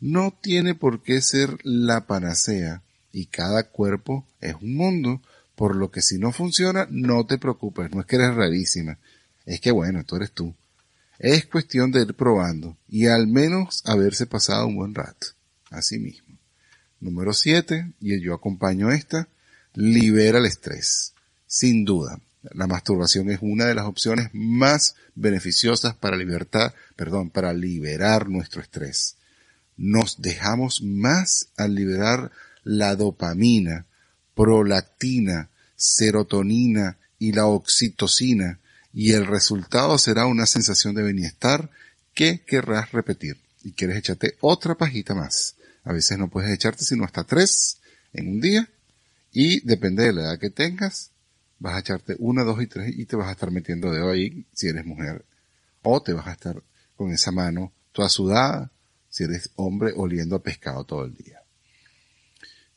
No 0.00 0.36
tiene 0.40 0.74
por 0.74 1.02
qué 1.02 1.20
ser 1.20 1.58
la 1.62 2.06
panacea 2.06 2.82
y 3.12 3.26
cada 3.26 3.64
cuerpo 3.64 4.26
es 4.40 4.54
un 4.60 4.74
mundo, 4.74 5.22
por 5.54 5.76
lo 5.76 5.90
que 5.90 6.02
si 6.02 6.18
no 6.18 6.32
funciona, 6.32 6.86
no 6.90 7.24
te 7.26 7.38
preocupes, 7.38 7.90
no 7.92 8.00
es 8.00 8.06
que 8.06 8.16
eres 8.16 8.34
rarísima, 8.34 8.98
es 9.46 9.60
que 9.60 9.70
bueno, 9.70 10.04
tú 10.04 10.16
eres 10.16 10.32
tú. 10.32 10.54
Es 11.18 11.46
cuestión 11.46 11.92
de 11.92 12.02
ir 12.02 12.14
probando 12.14 12.76
y 12.88 13.06
al 13.06 13.28
menos 13.28 13.82
haberse 13.86 14.26
pasado 14.26 14.66
un 14.66 14.76
buen 14.76 14.94
rato. 14.94 15.28
Así 15.70 15.98
mismo. 15.98 16.36
Número 17.00 17.32
7, 17.32 17.92
y 18.00 18.20
yo 18.20 18.34
acompaño 18.34 18.90
esta, 18.90 19.28
libera 19.74 20.38
el 20.38 20.46
estrés. 20.46 21.12
Sin 21.46 21.84
duda, 21.84 22.18
la 22.52 22.66
masturbación 22.66 23.30
es 23.30 23.38
una 23.40 23.66
de 23.66 23.74
las 23.74 23.86
opciones 23.86 24.28
más 24.32 24.96
beneficiosas 25.14 25.94
para 25.94 26.16
libertad, 26.16 26.74
perdón, 26.96 27.30
para 27.30 27.52
liberar 27.52 28.28
nuestro 28.28 28.60
estrés. 28.60 29.16
Nos 29.76 30.20
dejamos 30.20 30.82
más 30.82 31.48
al 31.56 31.74
liberar 31.74 32.30
la 32.62 32.96
dopamina, 32.96 33.86
prolactina, 34.34 35.48
serotonina 35.76 36.98
y 37.18 37.32
la 37.32 37.46
oxitocina, 37.46 38.58
y 38.92 39.12
el 39.12 39.26
resultado 39.26 39.98
será 39.98 40.26
una 40.26 40.46
sensación 40.46 40.94
de 40.94 41.02
bienestar 41.02 41.70
que 42.14 42.44
querrás 42.44 42.92
repetir 42.92 43.38
y 43.62 43.72
quieres 43.72 43.96
echarte 43.96 44.36
otra 44.40 44.76
pajita 44.76 45.14
más. 45.14 45.56
A 45.82 45.92
veces 45.92 46.18
no 46.18 46.28
puedes 46.28 46.50
echarte 46.50 46.84
sino 46.84 47.04
hasta 47.04 47.24
tres 47.24 47.78
en 48.12 48.28
un 48.28 48.40
día 48.40 48.68
y 49.32 49.60
depende 49.66 50.04
de 50.04 50.12
la 50.12 50.22
edad 50.22 50.38
que 50.38 50.50
tengas, 50.50 51.10
vas 51.58 51.74
a 51.74 51.78
echarte 51.80 52.16
una, 52.18 52.44
dos 52.44 52.62
y 52.62 52.66
tres 52.66 52.92
y 52.96 53.06
te 53.06 53.16
vas 53.16 53.28
a 53.28 53.32
estar 53.32 53.50
metiendo 53.50 53.90
dedo 53.90 54.10
ahí 54.10 54.46
si 54.52 54.68
eres 54.68 54.84
mujer. 54.84 55.24
O 55.82 56.02
te 56.02 56.12
vas 56.12 56.26
a 56.26 56.32
estar 56.32 56.62
con 56.96 57.12
esa 57.12 57.30
mano 57.30 57.72
toda 57.92 58.08
sudada 58.08 58.70
si 59.08 59.24
eres 59.24 59.50
hombre 59.56 59.92
oliendo 59.96 60.36
a 60.36 60.42
pescado 60.42 60.84
todo 60.84 61.04
el 61.04 61.14
día. 61.14 61.40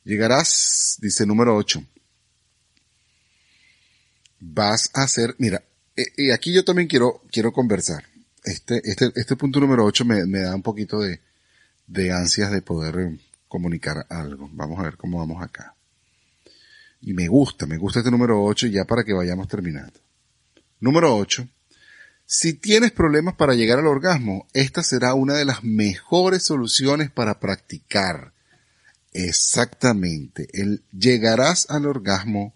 Llegarás, 0.04 0.96
dice 1.00 1.26
número 1.26 1.56
8. 1.56 1.84
Vas 4.40 4.90
a 4.94 5.02
hacer, 5.02 5.34
mira, 5.38 5.62
eh, 5.96 6.06
y 6.16 6.30
aquí 6.30 6.52
yo 6.52 6.64
también 6.64 6.88
quiero, 6.88 7.22
quiero 7.30 7.52
conversar. 7.52 8.04
Este, 8.44 8.80
este, 8.84 9.12
este 9.16 9.36
punto 9.36 9.58
número 9.60 9.84
8 9.84 10.04
me, 10.04 10.24
me 10.26 10.40
da 10.40 10.54
un 10.54 10.62
poquito 10.62 11.00
de, 11.00 11.20
de 11.86 12.12
ansias 12.12 12.52
de 12.52 12.62
poder 12.62 13.18
comunicar 13.48 14.06
algo. 14.08 14.48
Vamos 14.52 14.78
a 14.78 14.84
ver 14.84 14.96
cómo 14.96 15.18
vamos 15.18 15.42
acá. 15.42 15.74
Y 17.00 17.14
me 17.14 17.28
gusta, 17.28 17.66
me 17.66 17.76
gusta 17.76 18.00
este 18.00 18.10
número 18.10 18.42
8 18.42 18.66
ya 18.68 18.84
para 18.84 19.04
que 19.04 19.12
vayamos 19.12 19.48
terminando. 19.48 20.00
Número 20.80 21.16
8. 21.16 21.48
Si 22.26 22.52
tienes 22.52 22.92
problemas 22.92 23.36
para 23.36 23.54
llegar 23.54 23.78
al 23.78 23.86
orgasmo, 23.86 24.46
esta 24.52 24.82
será 24.82 25.14
una 25.14 25.34
de 25.34 25.44
las 25.44 25.64
mejores 25.64 26.42
soluciones 26.42 27.10
para 27.10 27.40
practicar. 27.40 28.32
Exactamente. 29.12 30.48
El 30.52 30.82
llegarás 30.92 31.70
al 31.70 31.86
orgasmo 31.86 32.52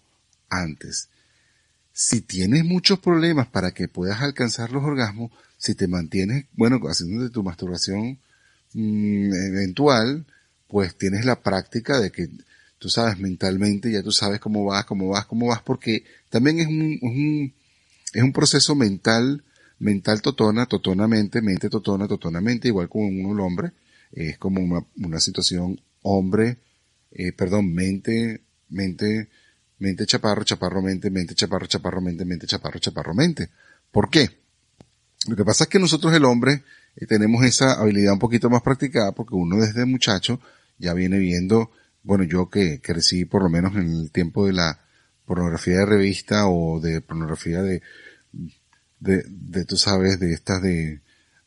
antes. 0.51 1.09
Si 1.93 2.21
tienes 2.21 2.65
muchos 2.65 2.99
problemas 2.99 3.49
para 3.49 3.73
que 3.73 3.89
puedas 3.89 4.21
alcanzar 4.21 4.73
los 4.73 4.85
orgasmos, 4.85 5.31
si 5.57 5.75
te 5.75 5.89
mantienes, 5.89 6.47
bueno, 6.53 6.81
haciendo 6.89 7.23
de 7.23 7.31
tu 7.31 7.43
masturbación 7.43 8.19
mm, 8.75 9.33
eventual, 9.33 10.27
pues 10.69 10.97
tienes 10.97 11.25
la 11.25 11.41
práctica 11.41 12.01
de 12.01 12.11
que 12.11 12.29
tú 12.83 12.89
sabes 12.89 13.17
mentalmente, 13.19 13.93
ya 13.93 14.03
tú 14.03 14.11
sabes 14.11 14.41
cómo 14.41 14.65
vas, 14.65 14.85
cómo 14.85 15.09
vas, 15.09 15.25
cómo 15.27 15.47
vas, 15.47 15.63
porque 15.63 16.05
también 16.29 16.59
es 16.59 16.67
un, 16.67 16.93
es 16.95 17.03
un, 17.03 17.55
es 18.13 18.23
un 18.23 18.33
proceso 18.33 18.75
mental 18.75 19.45
mental 19.83 20.23
totona, 20.23 20.67
totona 20.67 21.09
mente, 21.09 21.41
totona, 21.69 22.07
totona 22.07 22.41
mente, 22.41 22.69
igual 22.69 22.89
como 22.89 23.09
uno 23.09 23.33
el 23.33 23.41
hombre, 23.41 23.73
es 24.13 24.39
como 24.39 24.61
una, 24.61 24.87
una 24.99 25.19
situación 25.19 25.81
hombre, 26.03 26.59
eh, 27.11 27.33
perdón, 27.33 27.73
mente, 27.75 28.43
mente, 28.69 29.29
mente 29.79 30.07
chaparro, 30.07 30.45
chaparro 30.45 30.83
mente, 30.83 31.11
mente 31.11 31.35
chaparro, 31.35 31.67
chaparro 31.67 32.01
mente, 32.01 32.25
mente 32.25 32.47
chaparro, 32.47 32.79
chaparro 32.79 33.15
mente. 33.15 33.51
¿Por 33.91 34.09
qué? 34.09 34.31
Lo 35.27 35.35
que 35.35 35.45
pasa 35.45 35.65
es 35.65 35.71
que 35.71 35.81
nosotros 35.81 36.15
el 36.15 36.25
hombre 36.25 36.63
eh, 36.95 37.07
tenemos 37.07 37.45
esa 37.45 37.73
habilidad 37.73 38.13
un 38.13 38.19
poquito 38.21 38.49
más 38.49 38.63
practicada 38.63 39.13
porque 39.13 39.35
uno 39.35 39.57
desde 39.57 39.85
muchacho 39.85 40.41
ya 40.79 40.95
viene 40.95 41.19
viendo, 41.19 41.73
bueno, 42.03 42.25
yo 42.25 42.51
que 42.51 42.81
crecí 42.81 43.25
por 43.25 43.43
lo 43.43 43.49
menos 43.49 43.75
en 43.75 43.91
el 43.91 44.11
tiempo 44.11 44.47
de 44.47 44.53
la 44.53 44.81
pornografía 45.25 45.79
de 45.79 45.87
revista 45.87 46.49
o 46.49 46.81
de 46.81 47.01
pornografía 47.01 47.63
de, 47.63 47.83
de, 49.01 49.25
de 49.29 49.65
tú 49.65 49.77
sabes, 49.77 50.19
de 50.19 50.33
estas 50.33 50.63
de, 50.63 51.01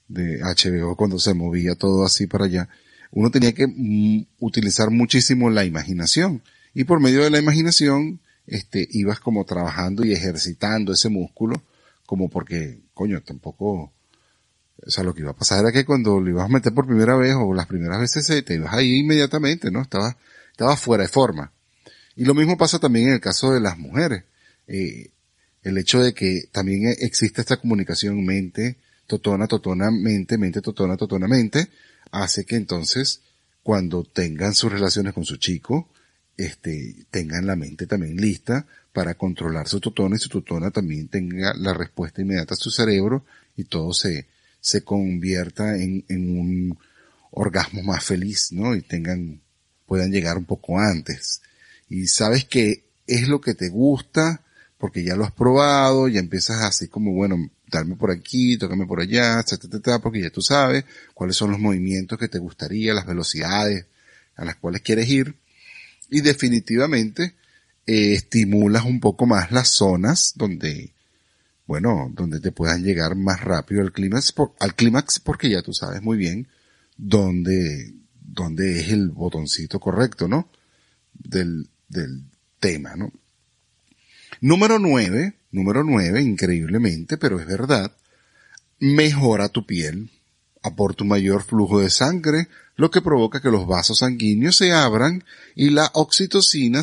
de 0.08 0.40
HBO 0.42 0.96
cuando 0.96 1.20
se 1.20 1.34
movía 1.34 1.76
todo 1.76 2.06
así 2.06 2.28
para 2.28 2.46
allá, 2.46 2.70
uno 3.12 3.32
tenía 3.32 3.54
que 3.54 3.68
mm, 3.68 4.28
utilizar 4.40 4.92
muchísimo 4.92 5.50
la 5.50 5.66
imaginación. 5.66 6.42
Y 6.74 6.84
por 6.84 7.00
medio 7.00 7.24
de 7.24 7.30
la 7.30 7.40
imaginación, 7.40 8.20
este, 8.48 8.88
ibas 8.92 9.20
como 9.20 9.46
trabajando 9.46 10.06
y 10.06 10.12
ejercitando 10.12 10.92
ese 10.94 11.10
músculo, 11.10 11.64
como 12.06 12.30
porque, 12.30 12.82
coño, 12.94 13.22
tampoco, 13.22 13.94
o 14.86 14.90
sea, 14.90 15.04
lo 15.04 15.14
que 15.14 15.22
iba 15.22 15.32
a 15.32 15.36
pasar 15.36 15.62
era 15.62 15.72
que 15.72 15.86
cuando 15.86 16.20
lo 16.20 16.30
ibas 16.30 16.46
a 16.46 16.54
meter 16.54 16.74
por 16.74 16.86
primera 16.86 17.16
vez 17.16 17.34
o 17.36 17.54
las 17.54 17.68
primeras 17.68 18.00
veces 18.00 18.46
te 18.46 18.56
ibas 18.56 18.74
ahí 18.74 18.98
inmediatamente, 18.98 19.72
¿no? 19.72 19.82
Estaba, 19.82 20.18
estaba 20.56 20.78
fuera 20.78 21.04
de 21.04 21.10
forma. 21.10 21.52
Y 22.16 22.24
lo 22.24 22.34
mismo 22.34 22.58
pasa 22.58 22.80
también 22.80 23.10
en 23.10 23.16
el 23.16 23.20
caso 23.20 23.52
de 23.52 23.60
las 23.60 23.78
mujeres. 23.78 24.24
Eh, 24.68 25.12
el 25.64 25.78
hecho 25.78 26.02
de 26.02 26.14
que 26.14 26.44
también 26.50 26.96
existe 27.00 27.42
esta 27.42 27.58
comunicación 27.58 28.24
mente, 28.24 28.78
totona, 29.06 29.48
totona, 29.48 29.92
mente, 29.92 30.38
mente, 30.38 30.62
totona, 30.62 30.96
totona, 30.96 31.28
mente, 31.28 31.68
hace 32.10 32.46
que 32.46 32.56
entonces, 32.56 33.22
cuando 33.64 34.06
tengan 34.06 34.54
sus 34.54 34.72
relaciones 34.72 35.14
con 35.14 35.26
su 35.26 35.36
chico, 35.36 35.90
este, 36.38 37.06
tengan 37.12 37.46
la 37.46 37.58
mente 37.58 37.86
también 37.86 38.16
lista 38.16 38.66
para 38.94 39.16
controlar 39.16 39.68
su 39.68 39.82
totona 39.82 40.16
y 40.16 40.20
su 40.20 40.30
totona 40.30 40.72
también 40.72 41.10
tenga 41.10 41.54
la 41.54 41.74
respuesta 41.74 42.22
inmediata 42.22 42.54
a 42.54 42.58
su 42.58 42.72
cerebro 42.72 43.26
y 43.58 43.66
todo 43.66 43.92
se, 43.94 44.28
se 44.62 44.84
convierta 44.84 45.76
en, 45.76 46.06
en 46.08 46.40
un 46.40 46.78
orgasmo 47.32 47.84
más 47.84 48.06
feliz, 48.06 48.54
¿no? 48.54 48.74
Y 48.74 48.82
tengan, 48.82 49.42
puedan 49.86 50.12
llegar 50.12 50.38
un 50.38 50.46
poco 50.46 50.80
antes. 50.80 51.42
Y 51.90 52.08
sabes 52.08 52.46
que 52.46 52.84
es 53.08 53.28
lo 53.28 53.42
que 53.42 53.54
te 53.54 53.70
gusta, 53.70 54.42
porque 54.78 55.04
ya 55.04 55.16
lo 55.16 55.24
has 55.24 55.32
probado, 55.32 56.08
ya 56.08 56.20
empiezas 56.20 56.62
así 56.62 56.88
como, 56.88 57.14
bueno, 57.14 57.50
darme 57.68 57.96
por 57.96 58.12
aquí, 58.12 58.58
tócame 58.58 58.86
por 58.86 59.02
allá, 59.02 59.40
etcétera, 59.40 60.00
porque 60.00 60.22
ya 60.22 60.30
tú 60.30 60.42
sabes 60.42 60.86
cuáles 61.14 61.36
son 61.36 61.52
los 61.52 61.60
movimientos 61.60 62.20
que 62.20 62.28
te 62.28 62.40
gustaría, 62.40 62.94
las 62.94 63.06
velocidades 63.06 63.86
a 64.36 64.46
las 64.46 64.56
cuales 64.58 64.82
quieres 64.82 65.10
ir. 65.10 65.36
Y 66.10 66.22
definitivamente 66.22 67.36
eh, 67.88 68.14
estimulas 68.14 68.86
un 68.86 69.00
poco 69.00 69.26
más 69.26 69.52
las 69.52 69.70
zonas 69.70 70.34
donde 70.36 70.92
bueno, 71.68 72.12
donde 72.14 72.40
te 72.40 72.52
puedan 72.52 72.84
llegar 72.84 73.16
más 73.16 73.42
rápido 73.42 73.82
al 73.82 73.92
clímax, 73.92 74.34
al 74.60 74.76
clímax 74.76 75.20
porque 75.20 75.50
ya 75.50 75.62
tú 75.62 75.74
sabes 75.74 76.02
muy 76.02 76.18
bien 76.18 76.48
dónde, 76.98 77.94
dónde 78.36 78.82
es 78.82 78.90
el 78.90 79.10
botoncito 79.10 79.80
correcto, 79.80 80.28
¿no? 80.28 80.50
Del, 81.14 81.70
del 81.88 82.26
tema, 82.60 82.96
¿no? 82.96 83.12
Número 84.42 84.78
nueve, 84.78 85.36
número 85.52 85.84
nueve, 85.84 86.22
increíblemente, 86.22 87.18
pero 87.18 87.40
es 87.40 87.48
verdad, 87.48 87.96
mejora 88.80 89.50
tu 89.50 89.66
piel, 89.66 90.12
aporta 90.62 91.04
un 91.04 91.10
mayor 91.10 91.44
flujo 91.44 91.80
de 91.80 91.90
sangre, 91.90 92.50
lo 92.76 92.92
que 92.92 93.02
provoca 93.02 93.42
que 93.42 93.52
los 93.52 93.66
vasos 93.66 94.00
sanguíneos 94.00 94.58
se 94.58 94.74
abran 94.74 95.24
y 95.56 95.70
la 95.70 95.90
oxitocina 95.94 96.82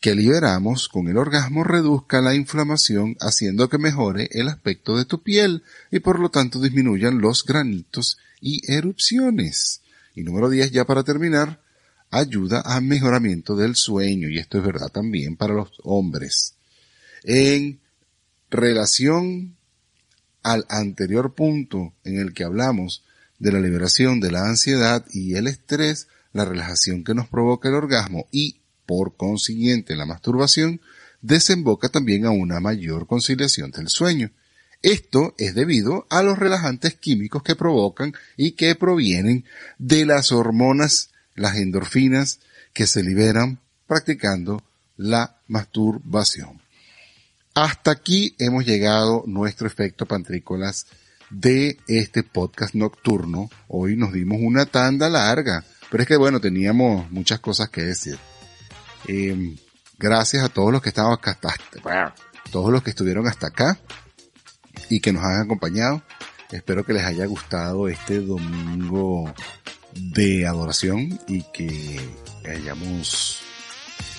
que 0.00 0.14
liberamos 0.14 0.88
con 0.88 1.08
el 1.08 1.18
orgasmo 1.18 1.64
reduzca 1.64 2.22
la 2.22 2.34
inflamación 2.34 3.16
haciendo 3.20 3.68
que 3.68 3.78
mejore 3.78 4.30
el 4.32 4.48
aspecto 4.48 4.96
de 4.96 5.04
tu 5.04 5.22
piel 5.22 5.64
y 5.90 5.98
por 5.98 6.18
lo 6.18 6.30
tanto 6.30 6.60
disminuyan 6.60 7.20
los 7.20 7.44
granitos 7.44 8.18
y 8.40 8.72
erupciones. 8.72 9.82
Y 10.18 10.24
número 10.24 10.50
10 10.50 10.72
ya 10.72 10.84
para 10.84 11.04
terminar, 11.04 11.62
ayuda 12.10 12.60
a 12.64 12.80
mejoramiento 12.80 13.54
del 13.54 13.76
sueño 13.76 14.28
y 14.28 14.38
esto 14.38 14.58
es 14.58 14.64
verdad 14.64 14.88
también 14.88 15.36
para 15.36 15.54
los 15.54 15.70
hombres. 15.84 16.56
En 17.22 17.78
relación 18.50 19.56
al 20.42 20.66
anterior 20.68 21.36
punto 21.36 21.94
en 22.02 22.18
el 22.18 22.34
que 22.34 22.42
hablamos 22.42 23.04
de 23.38 23.52
la 23.52 23.60
liberación 23.60 24.18
de 24.18 24.32
la 24.32 24.48
ansiedad 24.48 25.04
y 25.12 25.36
el 25.36 25.46
estrés, 25.46 26.08
la 26.32 26.44
relajación 26.44 27.04
que 27.04 27.14
nos 27.14 27.28
provoca 27.28 27.68
el 27.68 27.76
orgasmo 27.76 28.26
y, 28.32 28.60
por 28.86 29.16
consiguiente, 29.16 29.94
la 29.94 30.04
masturbación, 30.04 30.80
desemboca 31.20 31.90
también 31.90 32.26
a 32.26 32.30
una 32.30 32.58
mayor 32.58 33.06
conciliación 33.06 33.70
del 33.70 33.88
sueño. 33.88 34.32
Esto 34.82 35.34
es 35.38 35.54
debido 35.54 36.06
a 36.08 36.22
los 36.22 36.38
relajantes 36.38 36.94
químicos 36.94 37.42
que 37.42 37.56
provocan 37.56 38.14
y 38.36 38.52
que 38.52 38.74
provienen 38.76 39.44
de 39.78 40.06
las 40.06 40.30
hormonas, 40.30 41.10
las 41.34 41.56
endorfinas, 41.56 42.38
que 42.72 42.86
se 42.86 43.02
liberan 43.02 43.58
practicando 43.88 44.62
la 44.96 45.36
masturbación. 45.48 46.60
Hasta 47.54 47.90
aquí 47.90 48.36
hemos 48.38 48.64
llegado 48.64 49.24
nuestro 49.26 49.66
efecto 49.66 50.06
pantrícolas 50.06 50.86
de 51.30 51.78
este 51.88 52.22
podcast 52.22 52.74
nocturno. 52.74 53.50
Hoy 53.66 53.96
nos 53.96 54.12
dimos 54.12 54.38
una 54.40 54.64
tanda 54.64 55.08
larga, 55.08 55.64
pero 55.90 56.04
es 56.04 56.08
que 56.08 56.16
bueno, 56.16 56.40
teníamos 56.40 57.10
muchas 57.10 57.40
cosas 57.40 57.68
que 57.68 57.82
decir. 57.82 58.16
Eh, 59.08 59.56
gracias 59.98 60.44
a 60.44 60.48
todos 60.48 60.70
los 60.70 60.80
que 60.80 60.90
estaban 60.90 61.18
hasta, 61.20 62.14
todos 62.52 62.70
los 62.70 62.84
que 62.84 62.90
estuvieron 62.90 63.26
hasta 63.26 63.48
acá 63.48 63.76
y 64.88 65.00
que 65.00 65.12
nos 65.12 65.24
han 65.24 65.42
acompañado. 65.42 66.02
Espero 66.50 66.84
que 66.84 66.94
les 66.94 67.04
haya 67.04 67.26
gustado 67.26 67.88
este 67.88 68.20
domingo 68.20 69.32
de 69.94 70.46
adoración 70.46 71.20
y 71.26 71.42
que 71.52 72.00
hayamos 72.46 73.40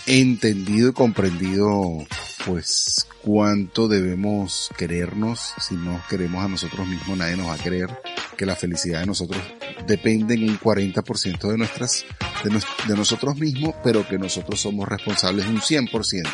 entendido 0.05 0.89
y 0.89 0.93
comprendido 0.93 2.05
pues 2.45 3.07
cuánto 3.23 3.87
debemos 3.87 4.69
querernos. 4.77 5.53
Si 5.59 5.75
no 5.75 6.01
queremos 6.09 6.43
a 6.43 6.47
nosotros 6.47 6.87
mismos, 6.87 7.17
nadie 7.17 7.35
nos 7.35 7.47
va 7.47 7.53
a 7.53 7.57
creer 7.57 7.89
que 8.37 8.45
la 8.45 8.55
felicidad 8.55 9.01
de 9.01 9.07
nosotros 9.07 9.41
depende 9.87 10.35
en 10.35 10.49
un 10.49 10.59
40% 10.59 11.51
de 11.51 11.57
nuestras, 11.57 12.05
de, 12.43 12.61
de 12.87 12.95
nosotros 12.95 13.35
mismos, 13.37 13.75
pero 13.83 14.07
que 14.07 14.17
nosotros 14.17 14.61
somos 14.61 14.87
responsables 14.87 15.45
un 15.45 15.59
100% 15.59 16.29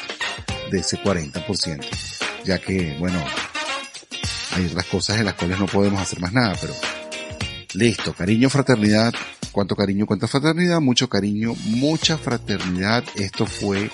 de 0.71 0.79
ese 0.79 0.97
40%. 0.97 1.85
Ya 2.43 2.59
que, 2.59 2.95
bueno, 2.99 3.23
hay 4.55 4.65
otras 4.67 4.85
cosas 4.85 5.19
en 5.19 5.25
las 5.25 5.33
cuales 5.33 5.59
no 5.59 5.65
podemos 5.65 6.01
hacer 6.01 6.19
más 6.21 6.31
nada, 6.31 6.55
pero 6.59 6.73
listo, 7.73 8.13
cariño, 8.13 8.49
fraternidad, 8.49 9.13
cuánto 9.51 9.75
cariño, 9.75 10.05
cuánta 10.05 10.27
fraternidad, 10.27 10.79
mucho 10.79 11.09
cariño, 11.09 11.53
mucha 11.65 12.17
fraternidad. 12.17 13.03
Esto 13.15 13.45
fue 13.45 13.91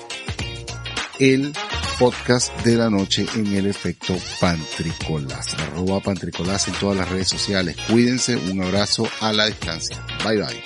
el 1.20 1.54
podcast 1.98 2.56
de 2.64 2.76
la 2.76 2.90
noche 2.90 3.26
en 3.36 3.48
el 3.54 3.68
efecto 3.68 4.16
Pantricolas. 4.40 5.56
Arroba 5.56 6.00
Pantricolas 6.00 6.68
en 6.68 6.76
todas 6.76 6.98
las 6.98 7.10
redes 7.10 7.30
sociales. 7.30 7.76
Cuídense, 7.90 8.36
un 8.36 8.64
abrazo 8.64 9.08
a 9.20 9.34
la 9.34 9.48
distancia. 9.48 10.04
Bye 10.24 10.38
bye. 10.38 10.64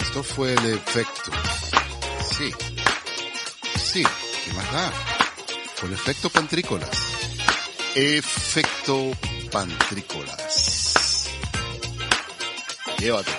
Esto 0.00 0.22
fue 0.22 0.54
el 0.54 0.66
efecto. 0.72 1.45
Sí. 2.38 2.52
Sí, 3.78 4.04
¿qué 4.44 4.52
más 4.52 4.70
da? 4.72 4.92
El 5.84 5.92
efecto 5.94 6.28
Pantrícolas. 6.28 6.90
Efecto 7.94 9.12
Pantrícolas. 9.50 11.30
Llévate. 12.98 13.30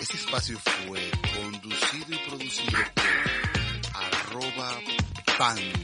Este 0.00 0.16
espacio 0.18 0.58
fue 0.58 1.10
conducido 1.34 2.06
y 2.08 2.28
producido 2.28 2.78
por 2.94 4.02
arroba 4.02 4.78
pan 5.38 5.81